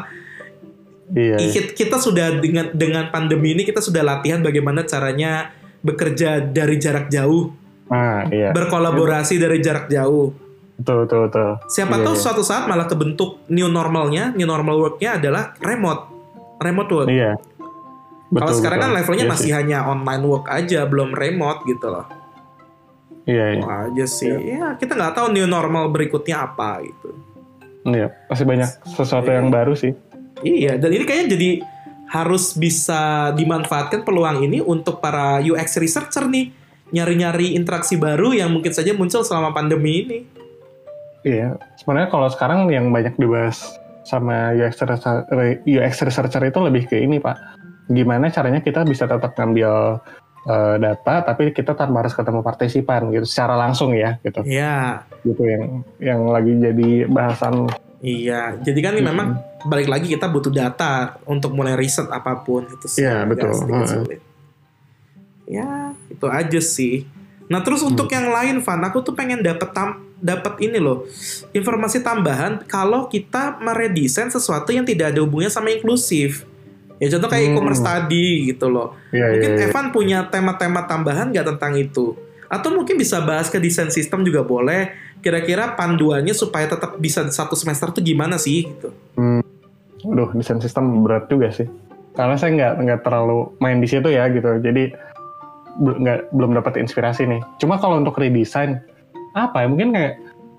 [1.13, 1.37] Iya.
[1.41, 7.07] Kita, kita sudah dengan dengan pandemi ini kita sudah latihan bagaimana caranya bekerja dari jarak
[7.09, 7.49] jauh,
[7.89, 8.51] Ah iya.
[8.53, 10.33] berkolaborasi dari jarak jauh.
[10.79, 11.49] Betul betul betul.
[11.67, 12.23] Siapa Iya, tahu iya.
[12.23, 16.07] suatu saat malah kebentuk new normalnya, new normal worknya adalah remote,
[16.63, 17.09] remote work.
[17.11, 17.35] Iya.
[18.29, 19.57] Kalau sekarang kan levelnya Iya masih sih.
[19.57, 22.07] hanya online work aja, belum remote gitu loh.
[23.27, 23.61] Iya, iya.
[23.61, 24.31] Wah aja sih.
[24.31, 27.11] Ya kita nggak tahu new normal berikutnya apa gitu.
[27.83, 29.91] Iya, Masih banyak sesuatu yang baru sih.
[30.45, 31.49] Iya, dan ini kayaknya jadi
[32.09, 36.49] harus bisa dimanfaatkan peluang ini untuk para UX researcher nih
[36.89, 40.19] nyari-nyari interaksi baru yang mungkin saja muncul selama pandemi ini.
[41.19, 43.75] Iya, sebenarnya kalau sekarang yang banyak dibahas
[44.07, 45.27] sama UX researcher,
[45.67, 47.35] UX researcher itu lebih ke ini pak,
[47.85, 49.99] gimana caranya kita bisa tetap ngambil
[50.39, 55.43] eh, data, tapi kita tanpa harus ketemu partisipan gitu, secara langsung ya gitu, Iya, gitu
[55.43, 55.63] yang
[55.99, 57.67] yang lagi jadi bahasan.
[57.99, 58.55] iya.
[58.55, 59.03] Jadi kan Hmm.
[59.03, 59.27] memang
[59.67, 63.03] balik lagi kita butuh data untuk mulai riset apa pun itu sih.
[63.03, 63.51] Iya, betul.
[63.51, 64.21] sedikit sulit.
[65.43, 67.03] Ya, itu aja sih.
[67.51, 67.91] Nah, terus Hmm.
[67.91, 71.07] untuk yang lain, Van, aku tuh pengen dapat tam dapat ini loh
[71.55, 76.43] informasi tambahan kalau kita meredesain sesuatu yang tidak ada hubungannya sama inklusif.
[76.99, 77.55] Ya contoh kayak Hmm.
[77.55, 78.91] e-commerce tadi gitu loh.
[79.15, 79.67] Iya, Mungkin iya, iya.
[79.71, 82.19] Evan punya tema-tema tambahan nggak tentang itu?
[82.51, 84.91] Atau mungkin bisa bahas ke desain sistem juga boleh.
[85.23, 88.91] Kira-kira panduannya supaya tetap bisa satu semester tuh gimana sih gitu?
[90.03, 91.71] Aduh, desain sistem berat juga sih.
[92.11, 94.59] Karena saya nggak nggak terlalu main di situ ya gitu.
[94.59, 94.91] Jadi
[95.79, 97.39] nggak belum dapat inspirasi nih.
[97.63, 98.83] Cuma kalau untuk redesign
[99.47, 99.67] apa ya?
[99.71, 100.13] Mungkin kayak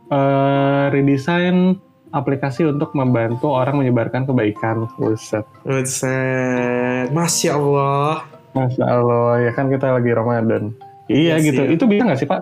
[0.08, 1.76] eh, redesign
[2.10, 4.90] aplikasi untuk membantu orang menyebarkan kebaikan.
[4.98, 5.46] Buset.
[5.62, 8.26] Buset, Masya Allah.
[8.50, 10.74] Masya Allah, ya kan kita lagi Ramadan.
[11.06, 11.62] Iya Iya gitu.
[11.70, 12.40] Itu bisa nggak sih Pak?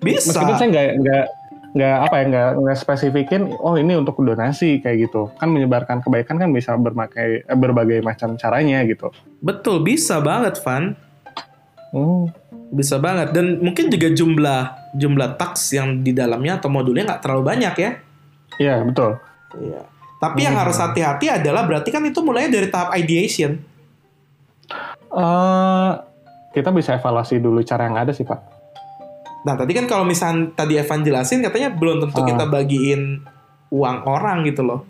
[0.00, 0.32] Bisa.
[0.32, 1.26] Meskipun saya nggak nggak
[1.70, 3.42] nggak apa ya nggak nggak spesifikin.
[3.60, 5.28] Oh ini untuk donasi kayak gitu.
[5.36, 9.12] Kan menyebarkan kebaikan kan bisa berbagai eh, berbagai macam caranya gitu.
[9.44, 10.96] Betul, bisa banget, Van.
[11.92, 12.32] Hmm.
[12.72, 13.36] Bisa banget.
[13.36, 17.90] Dan mungkin juga jumlah jumlah taks yang di dalamnya atau modulnya nggak terlalu banyak ya.
[18.58, 19.16] Iya betul.
[19.56, 19.82] Iya.
[20.18, 20.62] Tapi yang Hmm.
[20.66, 23.56] harus hati-hati adalah berarti kan itu mulainya dari tahap ideation.
[25.10, 25.90] eh
[26.50, 28.38] kita bisa evaluasi dulu cara yang ada sih Pak.
[29.40, 32.26] Nah, tadi kan kalau misalnya tadi Evan jelasin katanya belum tentu Ah.
[32.28, 33.24] kita bagiin
[33.70, 34.84] uang orang gitu loh.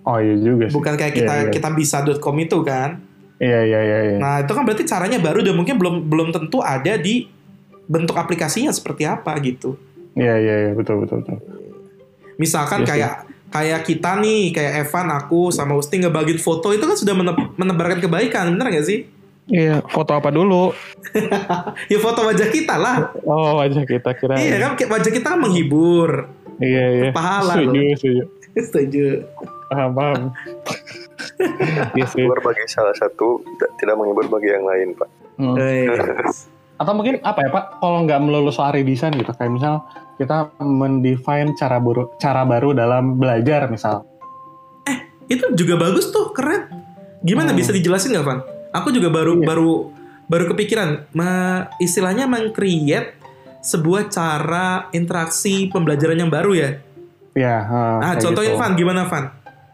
[0.00, 0.76] Oh iya juga sih.
[0.78, 1.52] Bukan kayak kita Iya, iya.
[1.52, 3.02] kita bisa.com itu kan.
[3.36, 3.98] Iya iya iya.
[4.06, 4.16] iya.
[4.16, 7.26] Nah, itu kan berarti caranya baru dan mungkin belum belum tentu ada di
[7.86, 9.78] bentuk aplikasinya seperti apa gitu.
[10.12, 11.38] Iya iya iya betul betul betul.
[12.36, 12.90] Misalkan Iya sih.
[12.92, 13.12] kayak
[13.46, 18.00] kayak kita nih, kayak Evan, aku sama Usti ngebagiin foto itu kan sudah mene- menebarkan
[18.00, 19.06] kebaikan, bener gak sih?
[19.46, 20.74] Iya foto apa dulu?
[21.92, 23.14] Ya foto wajah kita lah.
[23.22, 24.34] Oh wajah kita kira.
[24.34, 26.26] Iya kan kayak wajah kita kan menghibur.
[26.58, 27.10] Iya iya.
[27.12, 27.94] Pahala Setuju loh.
[27.94, 28.22] setuju.
[28.66, 29.04] Setuju.
[29.68, 30.22] Paham paham.
[31.92, 32.24] Iya sih.
[32.24, 35.08] Menghibur bagi salah satu, tidak tidak menghibur bagi yang lain pak.
[35.36, 35.54] Hmm.
[36.76, 39.84] Atau mungkin apa ya Pak kalau nggak melulu soal redesign gitu kayak misal
[40.16, 44.04] kita mendefine cara baru cara baru dalam belajar misal
[45.26, 46.70] Itu juga bagus tuh, keren.
[47.18, 47.58] Gimana Hmm.
[47.58, 48.38] bisa dijelasin nggak, Van?
[48.70, 49.42] Aku juga baru Iya.
[49.44, 49.70] baru
[50.26, 53.18] baru kepikiran, me- istilahnya meng-create
[53.58, 56.70] sebuah cara interaksi pembelajaran yang baru ya.
[57.34, 58.60] ya eh, Ah, kayak contohin gitu.
[58.60, 59.24] Van, gimana Van?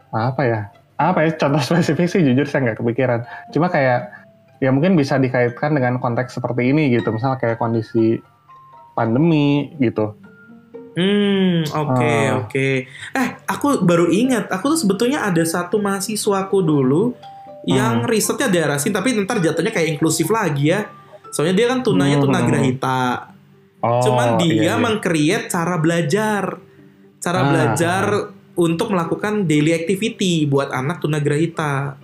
[0.09, 0.61] apa ya
[0.93, 4.22] apa ya contoh spesifik sih jujur saya nggak kepikiran cuma kayak
[4.63, 8.23] ya mungkin bisa dikaitkan dengan konteks seperti ini gitu misalnya kayak kondisi
[8.95, 10.15] pandemi gitu
[10.93, 12.45] Hmm, oke Ah.
[12.45, 12.67] oke.
[13.17, 17.17] Eh, aku baru ingat, aku tuh sebetulnya ada satu mahasiswaku dulu
[17.65, 18.09] yang Hmm.
[18.13, 20.85] risetnya daerah sini, tapi ntar jatuhnya kayak inklusif lagi ya.
[21.33, 22.29] Soalnya dia kan tunanya Hmm.
[22.29, 23.01] tunagrahita.
[23.81, 24.73] oh Cuman dia iya, iya.
[24.77, 26.61] meng-create cara belajar.
[27.17, 27.47] Cara Ah.
[27.49, 28.03] belajar
[28.53, 31.97] untuk melakukan daily activity buat anak tunagrahita.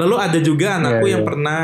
[0.00, 1.28] Lalu ada juga anakku Iya, yang iya.
[1.28, 1.62] pernah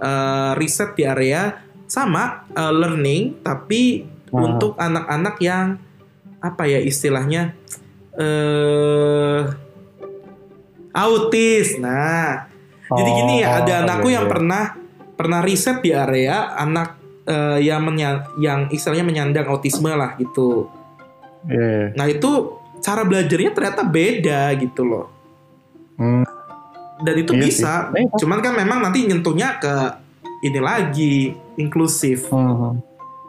[0.00, 1.42] eh, riset di area
[1.86, 3.82] sama eh, learning tapi
[4.30, 4.46] Ah.
[4.46, 5.74] untuk anak-anak yang
[6.38, 7.54] apa ya istilahnya
[8.14, 9.40] eh
[10.90, 11.78] autis.
[11.78, 12.46] Nah,
[12.88, 14.32] jadi gini ya, Oh, ada anakku iya, yang iya.
[14.32, 14.64] pernah
[15.14, 20.66] pernah riset di area anak eh, yang menya- yang istilahnya menyandang autisme lah gitu.
[21.46, 21.86] Iya, iya.
[21.94, 22.30] Nah, itu
[22.80, 25.06] cara belajarnya ternyata beda gitu loh.
[26.00, 26.24] Hmm,
[27.00, 27.72] Dan itu Iya bisa.
[27.88, 28.04] sih.
[28.04, 28.16] Iya.
[28.16, 29.74] Cuman kan memang nanti nyentuhnya ke
[30.40, 31.14] ini lagi
[31.54, 32.28] inklusif.
[32.28, 32.72] hmm,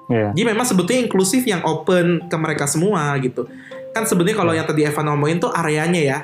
[0.07, 0.29] iya.
[0.31, 3.47] Jadi memang sebetulnya inklusif yang open ke mereka semua gitu.
[3.91, 6.19] Kan sebenarnya kalau yang tadi Evan ngomongin tuh areanya ya.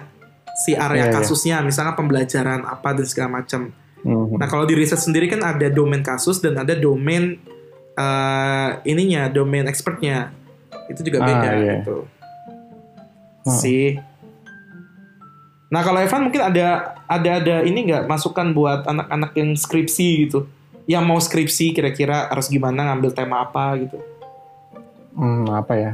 [0.57, 1.13] Si area Iya, iya.
[1.13, 3.69] kasusnya misalnya pembelajaran apa dan segala macam.
[4.01, 7.37] Hmm, Nah, kalau di riset sendiri kan ada domain kasus dan ada domain
[7.93, 10.29] eh, ininya, domain expertnya.
[10.87, 11.73] Itu juga Ah, beda iya.
[11.81, 12.05] gitu.
[13.43, 13.53] Hmm.
[13.53, 13.97] Sih.
[15.67, 20.47] Nah, kalau Evan mungkin ada ada ada ini nggak masukan buat anak-anak yang skripsi gitu.
[20.87, 23.99] Yang mau skripsi kira-kira harus gimana ngambil tema apa gitu.
[25.17, 25.91] hmm, apa ya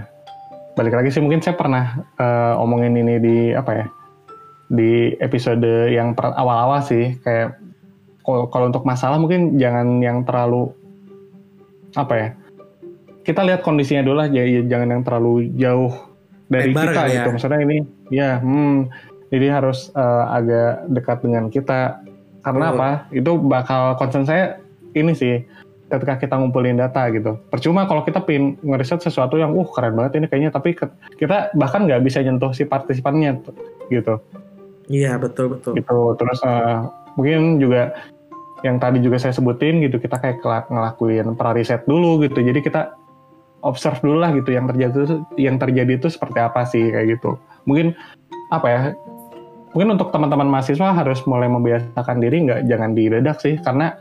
[0.74, 3.88] balik lagi sih mungkin saya pernah eh, omongin ini di apa ya
[4.74, 7.62] di episode yang awal-awal sih kayak
[8.26, 10.74] kalau untuk masalah mungkin jangan yang terlalu
[11.94, 12.30] apa ya
[13.24, 15.94] kita lihat kondisinya dulu lah ya, ya, jangan yang terlalu jauh
[16.50, 17.16] dari Lebar kita kali ya.
[17.22, 17.78] gitu maksudnya ini
[18.10, 18.78] ya hmm,
[19.34, 22.06] jadi harus eh, agak dekat dengan kita.
[22.46, 22.78] Karena Betul.
[22.78, 22.89] apa?
[23.10, 24.62] Itu bakal concern saya
[24.93, 25.41] ini sih
[25.89, 27.41] ketika kita ngumpulin data gitu.
[27.50, 30.54] Percuma kalau kita pin ngeriset sesuatu yang uh keren banget ini kayaknya.
[30.54, 33.41] Tapi ke- kita bahkan nggak bisa nyentuh si partisipannya
[33.89, 34.22] gitu.
[34.93, 35.82] Iya betul betul.
[35.82, 36.13] gitu.
[36.19, 36.78] Terus eh,
[37.17, 37.98] mungkin juga
[38.62, 42.38] yang tadi juga saya sebutin gitu kita kayak kelak- ngelakuin prariset dulu gitu.
[42.38, 42.93] Jadi kita
[43.63, 47.39] observe dulu lah gitu yang terjadi itu yang terjadi itu seperti apa sih kayak gitu.
[47.63, 47.96] Mungkin
[48.52, 48.80] apa ya
[49.74, 53.98] mungkin untuk teman-teman mahasiswa harus mulai membiasakan diri nggak jangan didadak sih karena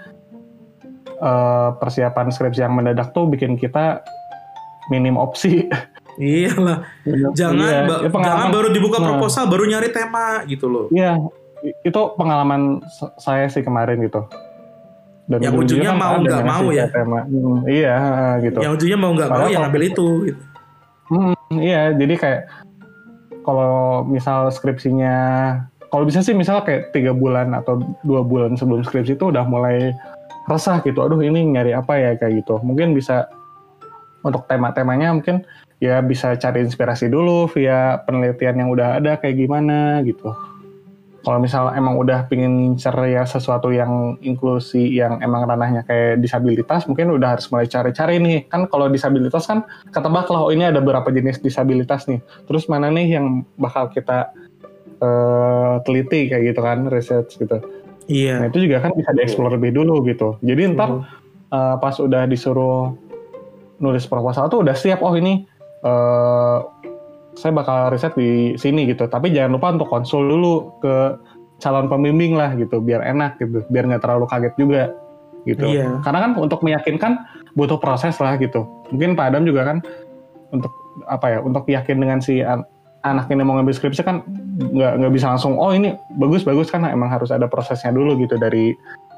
[1.15, 4.01] eh, persiapan skripsi yang mendadak tuh bikin kita
[4.89, 5.67] minim opsi
[6.13, 6.85] Iyalah,
[7.33, 9.07] jangan Iya, ba- ya pengalaman- jangan baru dibuka Nah.
[9.09, 10.85] proposal baru nyari tema gitu loh.
[10.93, 11.17] Iya,
[11.81, 12.85] itu pengalaman
[13.17, 14.21] saya sih kemarin gitu.
[15.25, 16.85] Dan Yang ujungnya mau ada nggak mau ya?
[16.93, 17.25] Tema.
[17.25, 17.97] Hmm, iya,
[18.45, 18.61] gitu.
[18.61, 20.07] Yang ujungnya mau nggak mau yang ambil itu.
[20.29, 20.41] Gitu.
[21.09, 22.41] Hmm, iya, jadi kayak
[23.43, 25.17] kalau misal skripsinya,
[25.91, 29.93] kalau bisa sih misal kayak tiga bulan atau dua bulan sebelum skripsi itu udah mulai
[30.51, 31.03] resah gitu.
[31.05, 32.59] Aduh ini nyari apa ya kayak gitu.
[32.63, 33.29] Mungkin bisa
[34.23, 35.43] untuk tema-temanya mungkin
[35.83, 40.31] ya bisa cari inspirasi dulu via penelitian yang udah ada kayak gimana gitu.
[41.23, 46.91] Kalau misal emang udah pingin ngincer ya sesuatu yang inklusi yang emang ranahnya kayak disabilitas,
[46.91, 48.51] mungkin udah harus mulai cari-cari nih.
[48.51, 49.63] Kan kalau disabilitas kan
[49.95, 52.19] ketebak lah, oh ini ada berapa jenis disabilitas nih.
[52.51, 54.35] Terus mana nih yang bakal kita
[54.99, 57.59] eh, teliti kayak gitu kan, research gitu.
[57.59, 58.51] Nah Iya.
[58.51, 60.43] itu juga kan bisa dieksplor lebih dulu gitu.
[60.43, 61.07] Jadi ntar
[61.55, 62.99] eh, pas udah disuruh
[63.79, 65.47] nulis proposal tuh udah siap, oh ini
[65.87, 66.59] eh,
[67.35, 69.09] saya bakal riset di sini gitu.
[69.09, 71.17] Tapi jangan lupa untuk konsul dulu ke
[71.63, 74.83] calon pembimbing lah gitu, biar enak gitu, biar nggak terlalu kaget juga
[75.47, 75.67] gitu.
[75.67, 76.03] Iya.
[76.03, 77.13] Karena kan untuk meyakinkan
[77.55, 78.67] butuh proses lah gitu.
[78.91, 79.79] Mungkin Pak Adam juga kan
[80.51, 80.73] untuk
[81.09, 82.67] apa ya, untuk yakin dengan si an-
[83.03, 84.23] anak ini mau ngambil skripsi kan
[84.63, 88.39] nggak nggak bisa langsung oh ini bagus bagus kan emang harus ada prosesnya dulu gitu
[88.39, 88.77] dari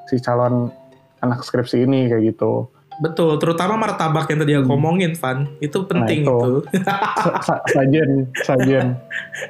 [0.08, 0.72] si calon
[1.20, 2.68] anak skripsi ini kayak gitu.
[3.02, 4.70] Betul, terutama martabak yang tadi aku Hmm.
[4.70, 5.50] ngomongin, Van.
[5.58, 6.30] Itu penting itu.
[6.30, 6.52] itu.
[6.86, 8.86] Sa- sa- sajen, sajen,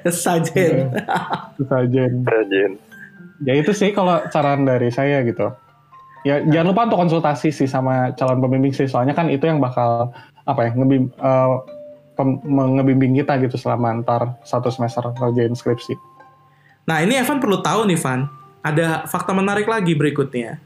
[0.08, 0.76] Sajen.
[1.60, 2.12] sajen.
[2.24, 2.72] Rajin.
[3.44, 5.52] Ya itu sih kalau saran dari saya gitu.
[6.24, 10.14] Ya jangan lupa untuk konsultasi sih sama calon pembimbing sih, soalnya kan itu yang bakal
[10.48, 11.52] apa ya ngebim, eh,
[12.16, 15.92] pem- ngebimbing kita gitu selama ntar satu semester ngerjain skripsi.
[16.88, 18.28] Nah, ini Evan perlu tahu nih, Van.
[18.64, 20.56] Ada fakta menarik lagi berikutnya.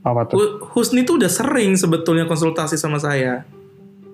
[0.00, 0.36] Apa tuh?
[0.36, 3.44] Hu- Husni tuh udah sering sebetulnya konsultasi sama saya.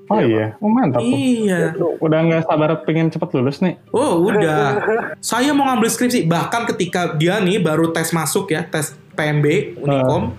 [0.06, 1.10] Oh iya, oh mantap tuh.
[1.10, 1.74] Iya.
[1.98, 3.74] Udah nggak sabar pengen cepet lulus nih.
[3.90, 4.78] Oh udah.
[5.18, 6.22] saya mau ngambil skripsi.
[6.24, 10.30] Bahkan ketika dia nih baru tes masuk ya, tes PMB Unicom,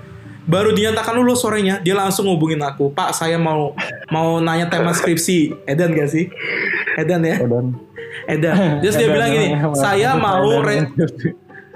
[0.47, 2.95] baru dinyatakan lulus sorenya, dia langsung hubungin aku.
[2.95, 3.75] Pak, saya mau
[4.07, 5.67] mau nanya tema skripsi.
[5.67, 6.31] Edan gak sih?
[6.95, 7.43] Edan ya?
[7.43, 7.67] Udah.
[8.23, 8.79] Edan.
[8.79, 9.75] Terus dia bilang gini, udah.
[9.75, 10.91] saya mau re-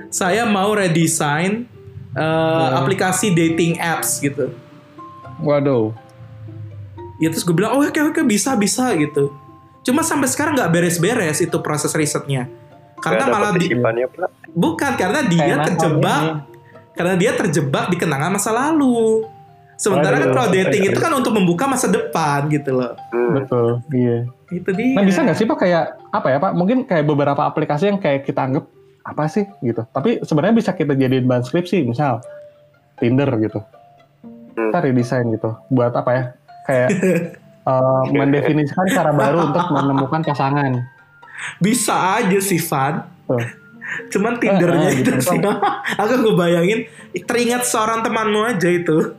[0.08, 1.68] saya mau redesign
[2.16, 4.52] uh, aplikasi dating apps gitu.
[5.42, 5.96] Waduh.
[7.22, 9.30] Ya terus gue bilang, oh oke oke bisa bisa gitu.
[9.86, 12.50] Cuma sampai sekarang nggak beres-beres itu proses risetnya.
[13.02, 13.74] Karena ada malah di,
[14.54, 16.42] bukan karena dia Kayak terjebak, ini.
[16.94, 19.26] karena dia terjebak di kenangan masa lalu.
[19.74, 20.38] Sementara kan Waduh.
[20.38, 22.94] kalau dating itu kan untuk membuka masa depan gitu loh.
[23.10, 23.42] Hmm.
[23.42, 24.30] Betul, iya.
[24.54, 24.94] Itu dia.
[24.94, 26.54] Nah bisa nggak sih pak kayak apa ya pak?
[26.54, 28.70] Mungkin kayak beberapa aplikasi yang kayak kita anggap
[29.02, 29.82] apa sih gitu.
[29.90, 32.22] Tapi sebenarnya bisa kita jadiin bahan skripsi, misal
[33.02, 33.60] Tinder gitu.
[34.54, 34.70] Hmm.
[34.70, 35.58] Kita redesign gitu.
[35.74, 36.24] Buat apa ya?
[36.70, 36.90] Kayak
[37.72, 40.86] eh, mendefinisikan cara baru untuk menemukan pasangan.
[41.58, 43.02] Bisa aja sih Van.
[43.26, 43.42] Tuh.
[44.14, 45.34] Cuman Tindernya Eh, eh, itu gitu.
[45.34, 45.40] sih.
[46.02, 46.86] Aku gue bayangin
[47.26, 49.18] teringat seorang temanmu aja itu.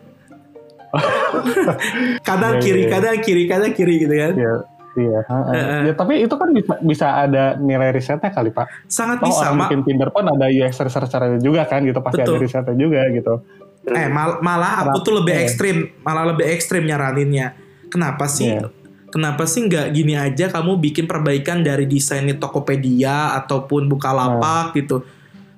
[2.21, 2.91] kadang Iya, kiri, iya.
[2.93, 4.33] kadang kiri, kadang kiri gitu kan.
[4.37, 4.55] Iya,
[4.95, 5.21] iya.
[5.25, 5.81] eh.
[5.89, 8.69] Ya, tapi itu kan bisa, bisa ada nilai risetnya kali pak.
[8.87, 12.01] Sangat bisa, orang bikin Tinder pun ada UX researcher juga kan gitu.
[12.01, 12.37] Pasti Betul.
[12.37, 13.35] ada risetnya juga gitu.
[13.83, 15.43] Eh mal- malah aku tuh lebih Iya.
[15.43, 17.59] ekstrim, malah lebih ekstrim nyaraninnya.
[17.89, 18.53] Kenapa sih?
[18.53, 18.71] Iya.
[19.13, 25.05] Kenapa sih nggak gini aja kamu bikin perbaikan dari desainnya Tokopedia ataupun Bukalapak gitu.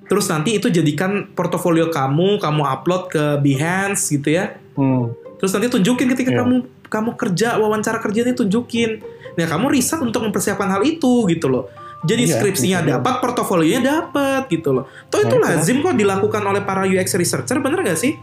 [0.05, 4.59] Terus nanti itu jadikan portofolio kamu, kamu upload ke Behance gitu ya.
[4.75, 5.09] Hmm.
[5.39, 6.39] Terus nanti tunjukin ketika Iya.
[6.43, 6.55] kamu
[6.87, 9.01] kamu kerja wawancara kerjanya tunjukin.
[9.35, 11.67] Nah, kamu riset untuk mempersiapkan hal itu gitu loh.
[12.05, 14.85] Jadi Iya, skripsinya bisa dapat, portofolionya dapat gitu loh.
[15.09, 18.13] Toh itu Nah, lazim kok dilakukan oleh para UX researcher, bener gak sih?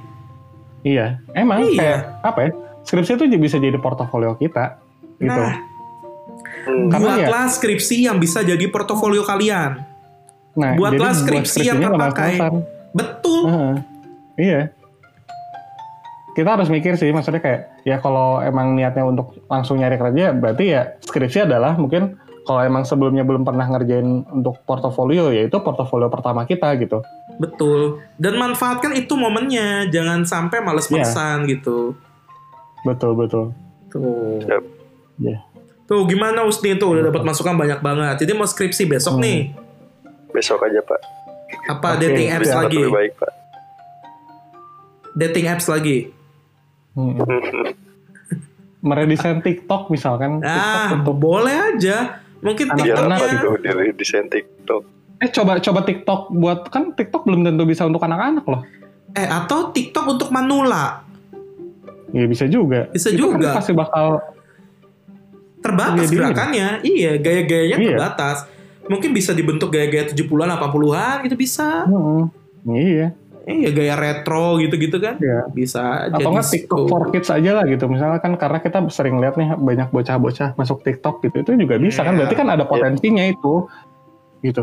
[0.86, 1.78] Iya, emang Iya.
[1.78, 2.50] kayak apa ya?
[2.82, 4.78] Skripsi itu bisa jadi portofolio kita
[5.18, 5.30] gitu.
[5.30, 5.70] Nah,
[6.62, 6.86] Hmm.
[6.90, 9.82] Karena ya- buatlah skripsi yang bisa jadi portofolio kalian.
[10.54, 12.32] Nah, buatlah jadi buat skripsi yang terpakai.
[12.94, 13.42] Betul.
[13.50, 13.74] Heeh.
[14.38, 14.60] Iya.
[16.32, 20.64] Kita harus mikir sih, maksudnya kayak ya kalau emang niatnya untuk langsung nyari kerja, berarti
[20.64, 26.08] ya skripsi adalah mungkin kalau emang sebelumnya belum pernah ngerjain untuk portofolio, ya itu portofolio
[26.08, 27.04] pertama kita gitu.
[27.36, 28.00] Betul.
[28.16, 31.50] Dan manfaatkan itu momennya, jangan sampai males-malesan Iya.
[31.54, 31.94] gitu.
[32.82, 33.54] Betul betul.
[33.92, 34.40] Tuh.
[34.42, 34.62] Siap.
[35.20, 35.38] Iya.
[35.84, 38.24] Tuh gimana Usni tuh udah dapat masukan banyak banget.
[38.24, 39.22] Jadi mau skripsi besok Hmm.
[39.22, 39.40] nih.
[40.32, 41.00] Besok aja pak.
[41.68, 42.78] Apa Oke, dating apps Biar lagi?
[42.80, 43.32] lebih baik pak.
[45.12, 46.08] Dating apps lagi.
[46.92, 47.16] Hmm.
[48.80, 50.42] Meredesain TikTok misalkan.
[50.42, 52.18] Ah, TikTok untuk boleh aja.
[52.38, 54.82] Mungkin Anak-anak Biar apa TikToknya gitu dari desain TikTok.
[55.16, 58.66] eh coba coba TikTok buat kan TikTok belum tentu bisa untuk anak-anak loh.
[59.12, 61.06] eh atau TikTok untuk manula
[62.10, 62.90] Ya bisa juga.
[62.90, 63.54] Bisa Itu kan juga.
[63.54, 64.18] pasti bakal
[65.60, 66.18] terbatas Iya, dia.
[66.18, 66.68] gerakannya.
[66.82, 67.88] Iya, gaya-gayanya Iya.
[67.94, 68.36] terbatas.
[68.84, 71.86] Mungkin bisa dibentuk gaya-gaya 70-an, 80-an gitu bisa.
[71.86, 72.28] Hmm,
[72.66, 73.14] Iya.
[73.42, 75.18] Iya, gaya retro gitu-gitu kan.
[75.18, 75.50] Iya.
[75.50, 76.06] Bisa.
[76.10, 76.46] Atau nggak.
[76.46, 77.90] TikTok for kids aja lah gitu.
[77.90, 81.42] Misalnya kan karena kita sering lihat nih banyak bocah-bocah masuk TikTok gitu.
[81.42, 82.14] Itu juga bisa kan.
[82.14, 82.18] Iya.
[82.24, 83.66] Berarti kan ada potensinya itu.
[84.42, 84.62] Gitu.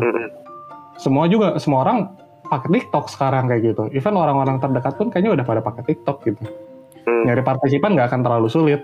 [0.96, 2.12] Semua juga semua orang
[2.48, 3.82] pakai TikTok sekarang kayak gitu.
[3.92, 6.42] Even orang-orang terdekat pun kayaknya udah pada pakai TikTok gitu.
[7.04, 7.24] Hmm.
[7.28, 8.80] Nyari partisipan nggak akan terlalu sulit.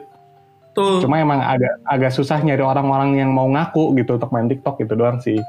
[0.77, 1.01] Tuh.
[1.01, 4.93] Cuma emang agak agak susah nyari orang-orang yang mau ngaku gitu untuk main TikTok gitu
[4.93, 5.41] doang sih.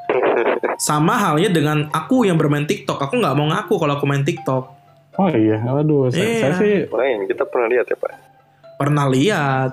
[0.78, 2.98] Sama halnya dengan aku yang bermain TikTok.
[3.00, 4.64] Aku nggak mau ngaku kalau aku main TikTok.
[5.16, 6.38] Oh iya, aduh, saya, Iya.
[6.40, 8.12] saya sih Makanya kita pernah lihat ya pak.
[8.76, 9.72] Pernah lihat.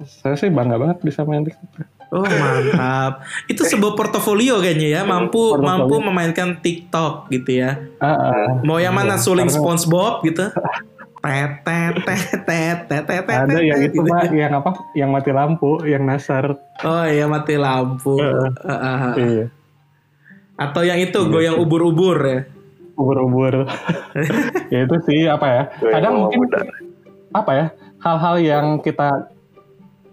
[0.00, 1.68] saya sih bangga banget bisa main TikTok.
[2.10, 3.22] Oh mantap.
[3.46, 5.64] Itu sebuah portofolio kayaknya ya, mampu Portofolio.
[5.64, 7.78] mampu memainkan TikTok gitu ya.
[7.96, 8.46] Ah, ah.
[8.60, 10.50] Mau yang mana Iya, suling SpongeBob gitu?
[13.44, 14.70] Ada yang itu mah yang apa?
[14.96, 16.56] Yang mati lampu, yang nasar.
[16.80, 18.16] Oh iya mati lampu.
[19.20, 19.44] Iya.
[20.56, 22.40] Atau yang itu goyang ubur-ubur ya.
[22.96, 23.68] Ubur-ubur.
[24.72, 25.62] ya itu sih apa ya?
[25.92, 26.40] Kadang mungkin
[27.32, 27.66] apa ya?
[28.00, 29.28] Hal-hal yang kita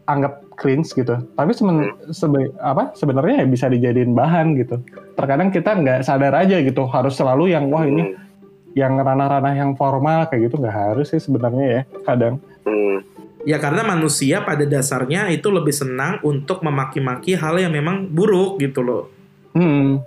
[0.08, 1.16] anggap cringe gitu.
[1.36, 1.52] Tapi
[2.12, 4.80] sebe- apa sebenarnya ya bisa dijadiin bahan gitu.
[5.16, 8.27] Terkadang kita nggak sadar aja gitu harus selalu yang wah ini.
[8.78, 12.38] Yang ranah-ranah yang formal kayak gitu nggak harus sih sebenarnya ya kadang.
[12.62, 13.02] Hmm.
[13.42, 18.86] Ya karena manusia pada dasarnya itu lebih senang untuk memaki-maki hal yang memang buruk gitu
[18.86, 19.10] loh.
[19.58, 20.06] Hmm.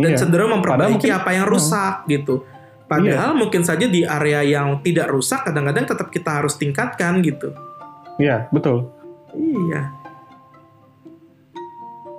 [0.00, 0.18] Dan Iya.
[0.24, 2.44] cenderung memperbaiki mungkin- apa yang rusak gitu.
[2.86, 7.50] Padahal mungkin saja di area yang tidak rusak kadang-kadang tetap kita harus tingkatkan gitu.
[8.16, 8.88] Iya betul.
[9.34, 9.92] Iya.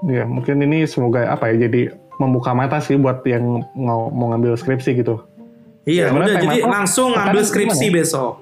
[0.05, 4.59] Iya mungkin ini semoga apa ya jadi membuka mata sih buat yang mau, mau ngambil
[4.59, 5.23] skripsi gitu.
[5.87, 6.67] Iya, Gimana udah jadi apa?
[6.67, 7.97] langsung ngambil skripsi gimana?
[8.03, 8.33] besok.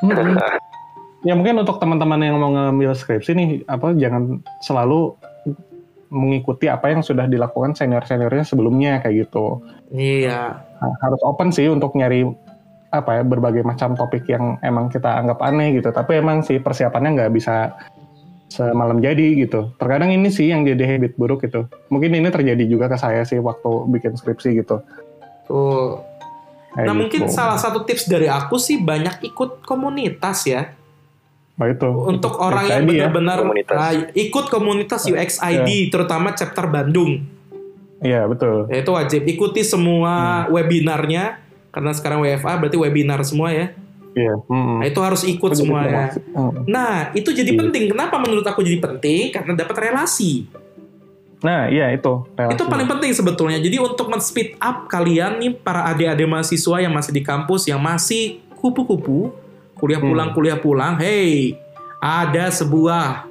[0.00, 0.34] Hmm.
[1.22, 5.14] ya mungkin untuk teman-teman yang mau ngambil skripsi nih, apa jangan selalu
[6.12, 9.62] mengikuti apa yang sudah dilakukan senior-seniornya sebelumnya kayak gitu.
[9.92, 10.58] Iya.
[10.58, 12.26] Nah, harus open sih untuk nyari
[12.92, 15.88] apa ya berbagai macam topik yang emang kita anggap aneh gitu.
[15.88, 17.72] Tapi emang sih persiapannya nggak bisa
[18.52, 19.72] semalam jadi gitu.
[19.80, 21.64] Terkadang ini sih yang jadi habit buruk gitu.
[21.88, 24.84] Mungkin ini terjadi juga ke saya sih waktu bikin skripsi gitu.
[25.48, 26.11] Tuh.
[26.74, 27.32] Nah, mungkin gitu.
[27.32, 30.72] salah satu tips dari aku sih banyak ikut komunitas ya.
[31.52, 31.84] Nah, itu.
[31.84, 32.88] Untuk orang yang ya.
[33.06, 33.76] benar-benar Komunitas.
[33.76, 37.20] ah, ikut komunitas UXID, terutama chapter Bandung.
[38.00, 38.66] Iya betul.
[38.66, 40.58] Ya, itu wajib ikuti semua Hmm.
[40.58, 41.38] webinarnya
[41.70, 43.70] karena sekarang WFA berarti webinar semua ya.
[44.12, 44.34] Iya.
[44.44, 44.80] mm-mm.
[44.80, 46.12] Nah, itu harus ikut Itu semuanya.
[46.12, 46.20] promosi.
[46.36, 46.52] Mm.
[46.68, 47.60] Nah, itu jadi Iya.
[47.64, 47.84] penting.
[47.88, 49.32] Kenapa menurut aku jadi penting?
[49.32, 50.44] Karena dapat relasi.
[51.42, 52.22] Nah, iya itu.
[52.32, 52.54] relasi.
[52.54, 53.58] Itu paling penting sebetulnya.
[53.58, 58.38] Jadi untuk men-speed up kalian nih para adik-adik mahasiswa yang masih di kampus yang masih
[58.54, 59.34] kupu-kupu,
[59.74, 60.08] kuliah Hmm.
[60.08, 61.58] pulang kuliah pulang, hey,
[61.98, 63.26] ada sebuah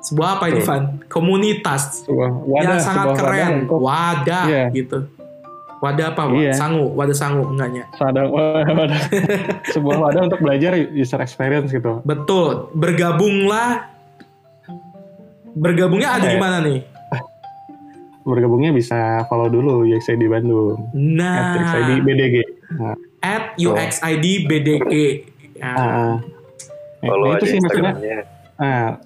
[0.00, 0.62] sebuah apa ini.
[0.62, 1.02] Van?
[1.06, 3.52] Komunitas Sebuah wadah, yang sangat sebuah wadah keren.
[3.60, 4.64] untuk Wadah Iya.
[4.72, 4.98] gitu.
[5.80, 6.22] Wadah apa?
[6.30, 6.52] Iya.
[6.52, 7.84] Sangu, wadah sangu enggaknya.
[7.96, 9.00] wadah, wadah,
[9.74, 12.00] sebuah wadah untuk belajar user experience gitu.
[12.02, 12.68] Betul.
[12.72, 13.88] Bergabunglah.
[15.50, 16.40] Bergabungnya ada di ya?
[16.40, 16.80] mana nih?
[18.20, 20.92] Bergabungnya bisa follow dulu UXID Bandung.
[20.92, 22.36] Nah, At UXID BDG.
[22.76, 24.92] Nah, at UXID BDG.
[25.56, 26.20] Nah,
[27.00, 27.94] Follow nah, itu sih maksudnya.
[28.60, 29.00] Nah,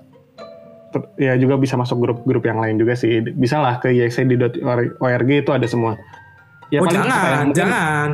[0.91, 3.23] ter- ya juga bisa masuk grup-grup yang lain juga sih.
[3.23, 5.95] Bisa lah ke UXID.org itu ada semua.
[6.75, 8.09] Ya, oh jangan, mungkin- jangan.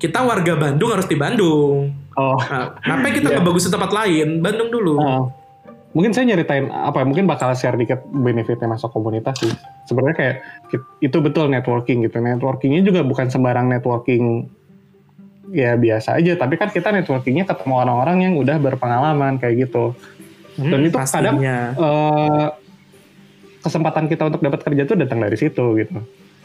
[0.00, 1.92] Kita warga Bandung harus di Bandung.
[2.16, 3.36] Oh, Nah, kenapa kita Iya.
[3.38, 4.40] ngebagusin tempat lain?
[4.40, 4.96] Bandung dulu.
[4.96, 5.28] ah.
[5.90, 9.50] Mungkin saya nyeritain apa ya, mungkin bakal share dikit benefitnya masuk komunitas sih.
[9.86, 10.36] Sebenarnya kayak
[11.00, 12.18] itu betul networking gitu.
[12.18, 14.46] Networkingnya juga bukan sembarang networking
[15.50, 19.98] ya biasa aja, tapi kan kita networkingnya ketemu orang-orang yang udah berpengalaman kayak gitu.
[20.54, 21.56] Hmm, dan itu kadang- pastinya.
[21.74, 22.46] eh
[23.60, 26.00] kesempatan kita untuk dapat kerja tuh datang dari situ gitu.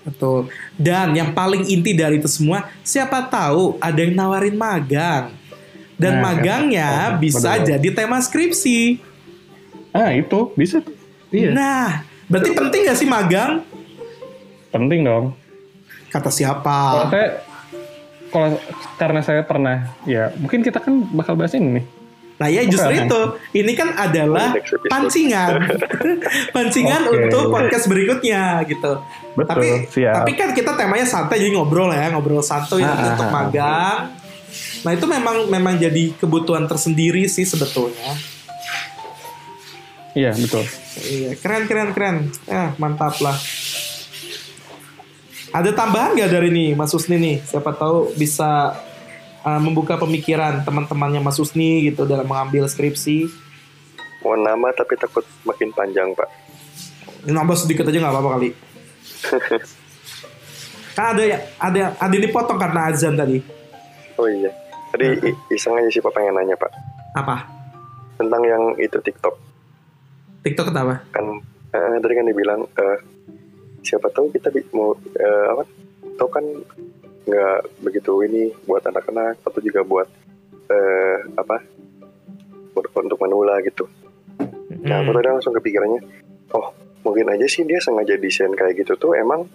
[0.05, 0.51] Betul.
[0.77, 5.31] Dan yang paling inti dari itu semua, siapa tahu ada yang nawarin magang.
[5.95, 7.65] Dan Nah, magangnya oh, bisa benar.
[7.65, 8.99] jadi tema skripsi.
[9.95, 10.91] Ah itu bisa tuh.
[11.31, 11.55] Iya.
[11.55, 11.87] Nah,
[12.27, 13.63] berarti penting gak sih magang?
[14.69, 15.31] Penting dong.
[16.11, 16.77] Kata Kalau siapa?
[17.07, 17.27] saya
[18.27, 18.49] kalau
[18.99, 21.85] karena saya pernah ya mungkin kita kan bakal bahas ini nih.
[22.35, 23.07] Nah ya justru Bukan.
[23.07, 23.21] itu.
[23.63, 24.51] Ini kan adalah
[24.91, 25.63] pancingan.
[26.55, 27.31] pancingan Oke.
[27.31, 28.99] untuk podcast berikutnya gitu.
[29.39, 29.47] Betul.
[29.55, 30.13] Tapi siap.
[30.19, 33.31] tapi kan kita temanya santai jadi ngobrol ya, ngobrol santuy Ah, untuk ah, ah.
[33.31, 33.99] magang.
[34.83, 38.34] Nah, itu memang memang jadi kebutuhan tersendiri sih sebetulnya.
[40.15, 40.63] Iya betul.
[40.97, 42.17] Iya, keren keren keren.
[42.47, 43.35] Ya, mantap lah.
[45.51, 47.37] Ada tambahan nggak dari nih Mas Usni nih?
[47.41, 48.79] Siapa tahu bisa
[49.43, 53.27] uh, membuka pemikiran teman-temannya Mas Usni gitu dalam mengambil skripsi.
[54.19, 56.27] Mau nama tapi takut makin panjang pak.
[57.25, 58.49] Nambah sedikit aja nggak apa-apa kali.
[60.95, 63.43] kan ada ya- ada ada yang dipotong karena azan tadi.
[64.15, 64.51] Oh iya.
[64.91, 66.71] Tadi i- iseng aja sih pak pengen nanya pak
[67.13, 67.51] Apa?
[68.15, 69.35] tentang yang itu TikTok
[70.45, 71.01] TikTok kenapa?
[71.09, 71.25] kan
[71.73, 72.97] eh, tadi kan dibilang eh,
[73.81, 75.63] siapa tahu kita mau eh, apa?
[76.21, 76.45] Tahu kan
[77.25, 80.05] nggak begitu ini buat anak-anak atau juga buat
[80.69, 81.57] eh, apa?
[82.77, 83.89] Buat untuk manula gitu.
[84.85, 85.17] Nah, aku Hmm.
[85.17, 86.01] tadi langsung kepikirannya,
[86.53, 86.69] oh
[87.01, 89.49] mungkin aja sih dia sengaja desain kayak gitu tuh emang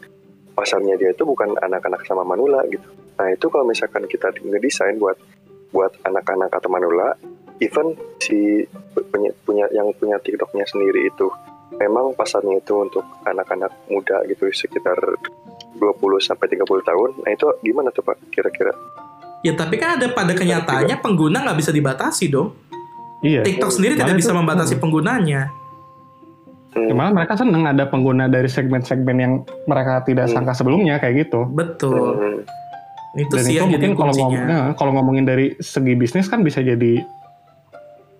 [0.58, 2.86] pasarnya dia itu bukan anak-anak sama manula gitu.
[3.18, 5.14] Nah itu kalau misalkan kita ngedesain buat
[5.70, 7.14] buat anak-anak atau manula,
[7.60, 7.86] even
[8.18, 8.64] si
[9.06, 11.28] punya, punya yang punya TikToknya sendiri itu
[11.72, 14.96] memang pasarnya itu untuk anak-anak muda gitu sekitar
[15.76, 15.80] 20
[16.18, 17.10] sampai 30 tahun.
[17.20, 18.72] Nah itu gimana tuh Pak kira-kira?
[19.40, 22.52] Ya tapi kan ada pada kenyataannya pengguna nggak bisa dibatasi dong.
[23.20, 23.44] Iya.
[23.44, 25.52] TikTok sendiri tidak bisa itu- membatasi penggunanya.
[26.70, 29.32] Hmm, Ya, malah mereka seneng ada pengguna dari segmen-segmen yang
[29.64, 30.34] mereka tidak Hmm.
[30.38, 31.44] sangka sebelumnya kayak gitu.
[31.46, 32.14] Betul.
[32.14, 32.38] hmm,
[33.18, 34.42] Itu Dan sih itu mungkin kalau ngom- kuncinya.
[34.46, 37.02] nah, kalau ngomongin dari segi bisnis kan bisa jadi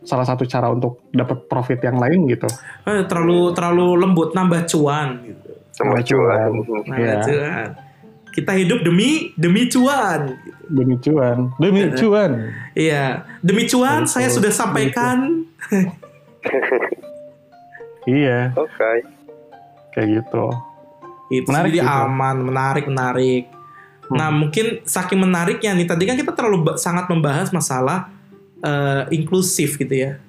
[0.01, 2.49] salah satu cara untuk dapat profit yang lain gitu.
[2.89, 5.51] Eh, terlalu terlalu lembut nambah cuan gitu.
[5.73, 6.51] Sama cuan.
[6.89, 7.15] Nambah Iya.
[7.25, 7.69] cuan.
[8.31, 10.39] Kita hidup demi demi cuan.
[10.39, 10.59] gitu.
[10.71, 11.95] Demi cuan, demi Iya.
[11.99, 12.31] cuan.
[12.73, 13.05] Iya,
[13.43, 14.13] demi cuan Betul.
[14.15, 15.45] saya sudah sampaikan.
[18.09, 19.05] Iya, Oke.
[19.93, 20.45] kayak gitu.
[21.31, 23.45] Itu Menarik jadi aman, menarik, menarik.
[24.09, 24.17] Hmm.
[24.19, 28.09] Nah, mungkin saking menariknya nih tadi kan kita terlalu sangat membahas masalah
[28.61, 30.21] eh, inklusif gitu ya.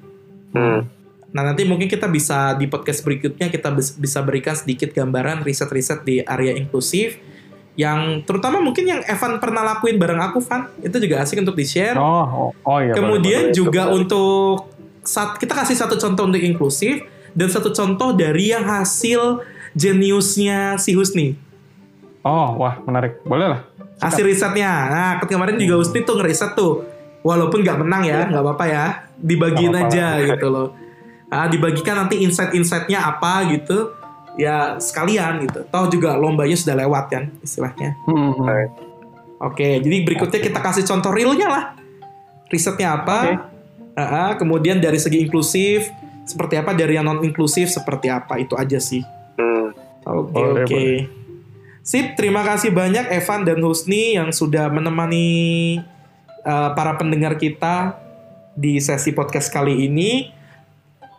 [0.51, 0.87] Hmm.
[1.31, 6.03] Nah, nanti mungkin kita bisa di podcast berikutnya kita bis- bisa berikan sedikit gambaran riset-riset
[6.03, 7.15] di area inklusif
[7.79, 11.63] yang terutama mungkin yang Evan pernah lakuin bareng aku Van itu juga asik untuk di
[11.63, 12.91] share Oh, oh, oh iya.
[12.91, 13.95] kemudian boleh, juga boleh.
[14.03, 14.75] untuk
[15.07, 16.99] saat kita kasih satu contoh untuk inklusif
[17.31, 19.39] dan satu contoh dari yang hasil
[19.71, 21.39] jeniusnya si Husni.
[22.27, 23.23] Oh, wah menarik.
[23.23, 23.61] Boleh lah.
[24.03, 25.79] hasil risetnya nah kemarin juga.
[25.79, 26.83] Husni tuh ngeriset tuh
[27.21, 28.85] walaupun nggak menang ya nggak apa-apa ya.
[29.17, 30.67] Dibagiin Nggak aja gitu loh.
[31.31, 33.95] Ah, dibagikan nanti insight-insightnya apa gitu.
[34.35, 35.63] Ya sekalian gitu.
[35.67, 37.95] Toh juga lombanya sudah lewat kan istilahnya.
[38.05, 38.35] Hmm.
[39.41, 41.63] Oke, jadi berikutnya kita kasih contoh realnya lah.
[42.51, 43.17] Risetnya apa?
[43.25, 43.35] Oke.
[43.97, 45.89] Ah, ah, kemudian dari segi inklusif
[46.23, 49.03] seperti apa, dari yang non inklusif seperti apa, itu aja sih.
[49.35, 49.73] Hmm,
[50.07, 50.85] Oke, oke.
[51.81, 55.81] Sip, terima kasih banyak Evan dan Husni yang sudah menemani
[56.41, 57.97] uh, para pendengar kita
[58.53, 60.31] di sesi podcast kali ini.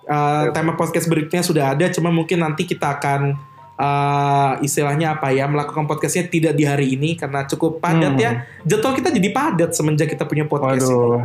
[0.02, 3.38] Uh, tema podcast berikutnya sudah ada, cuma mungkin nanti kita akan
[3.76, 8.18] uh, istilahnya apa ya melakukan podcastnya tidak di hari ini karena cukup padat Hmm.
[8.18, 8.30] ya.
[8.62, 10.82] Jadwal kita jadi padat semenjak kita punya podcast.
[10.82, 10.90] ini.
[10.90, 11.22] Waduh,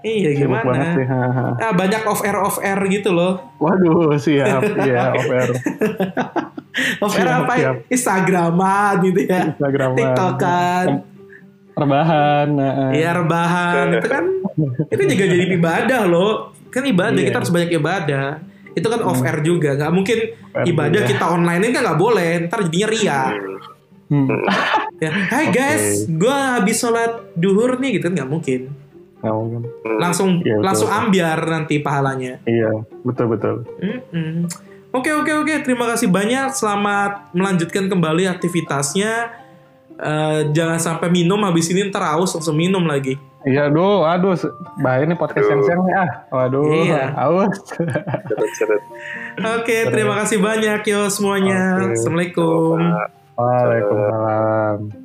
[0.00, 1.04] Iya sibuk banget sih.
[1.04, 1.28] gimana?
[1.28, 1.46] ha, ha.
[1.60, 3.52] Ah, banyak off air off air gitu loh.
[3.58, 4.62] Waduh, siap.
[4.78, 5.48] Iya, over.
[7.02, 7.54] Off air Siap, apa?
[7.58, 7.76] siap.
[7.90, 9.52] Instagraman gitu ya.
[9.52, 9.90] Instagram.
[9.92, 10.86] TikTokan.
[11.72, 12.48] Rebahan.
[12.54, 12.90] ha.
[12.90, 14.24] Iya rebahan itu kan
[14.86, 16.32] itu juga jadi ibadah loh
[16.68, 17.26] kan ibadah Iya.
[17.26, 18.26] kita harus banyak ibadah
[18.70, 20.18] itu kan off air juga nggak mungkin
[20.62, 23.22] ibadah kita online kan nggak boleh ntar jadinya ria
[24.06, 24.26] hmm.
[24.26, 24.28] Hmm.
[24.98, 28.60] ya Hai guys gua habis sholat duhur nih gitu kan nggak mungkin
[29.20, 29.60] Nggak mungkin.
[29.84, 29.98] Hmm.
[29.98, 30.64] langsung Iya, betul.
[30.64, 33.54] langsung ambiar nanti pahalanya Iya, betul betul.
[33.78, 34.46] Mm-mm.
[34.90, 39.30] Oke oke oke terima kasih banyak selamat melanjutkan kembali aktivitasnya
[40.00, 44.36] Eh, jangan sampai minum habis ini ntar haus langsung minum lagi Iya, aduh, aduh,
[44.76, 45.64] bahaya nih podcast Aduh.
[45.64, 46.08] siang-siang nih ah.
[46.28, 47.04] Waduh, Iya.
[47.16, 47.56] aus.
[49.56, 51.96] Oke terima kasih banyak yo semuanya Oke.
[51.96, 52.76] Assalamualaikum.
[53.36, 54.99] Waalaikumsalam.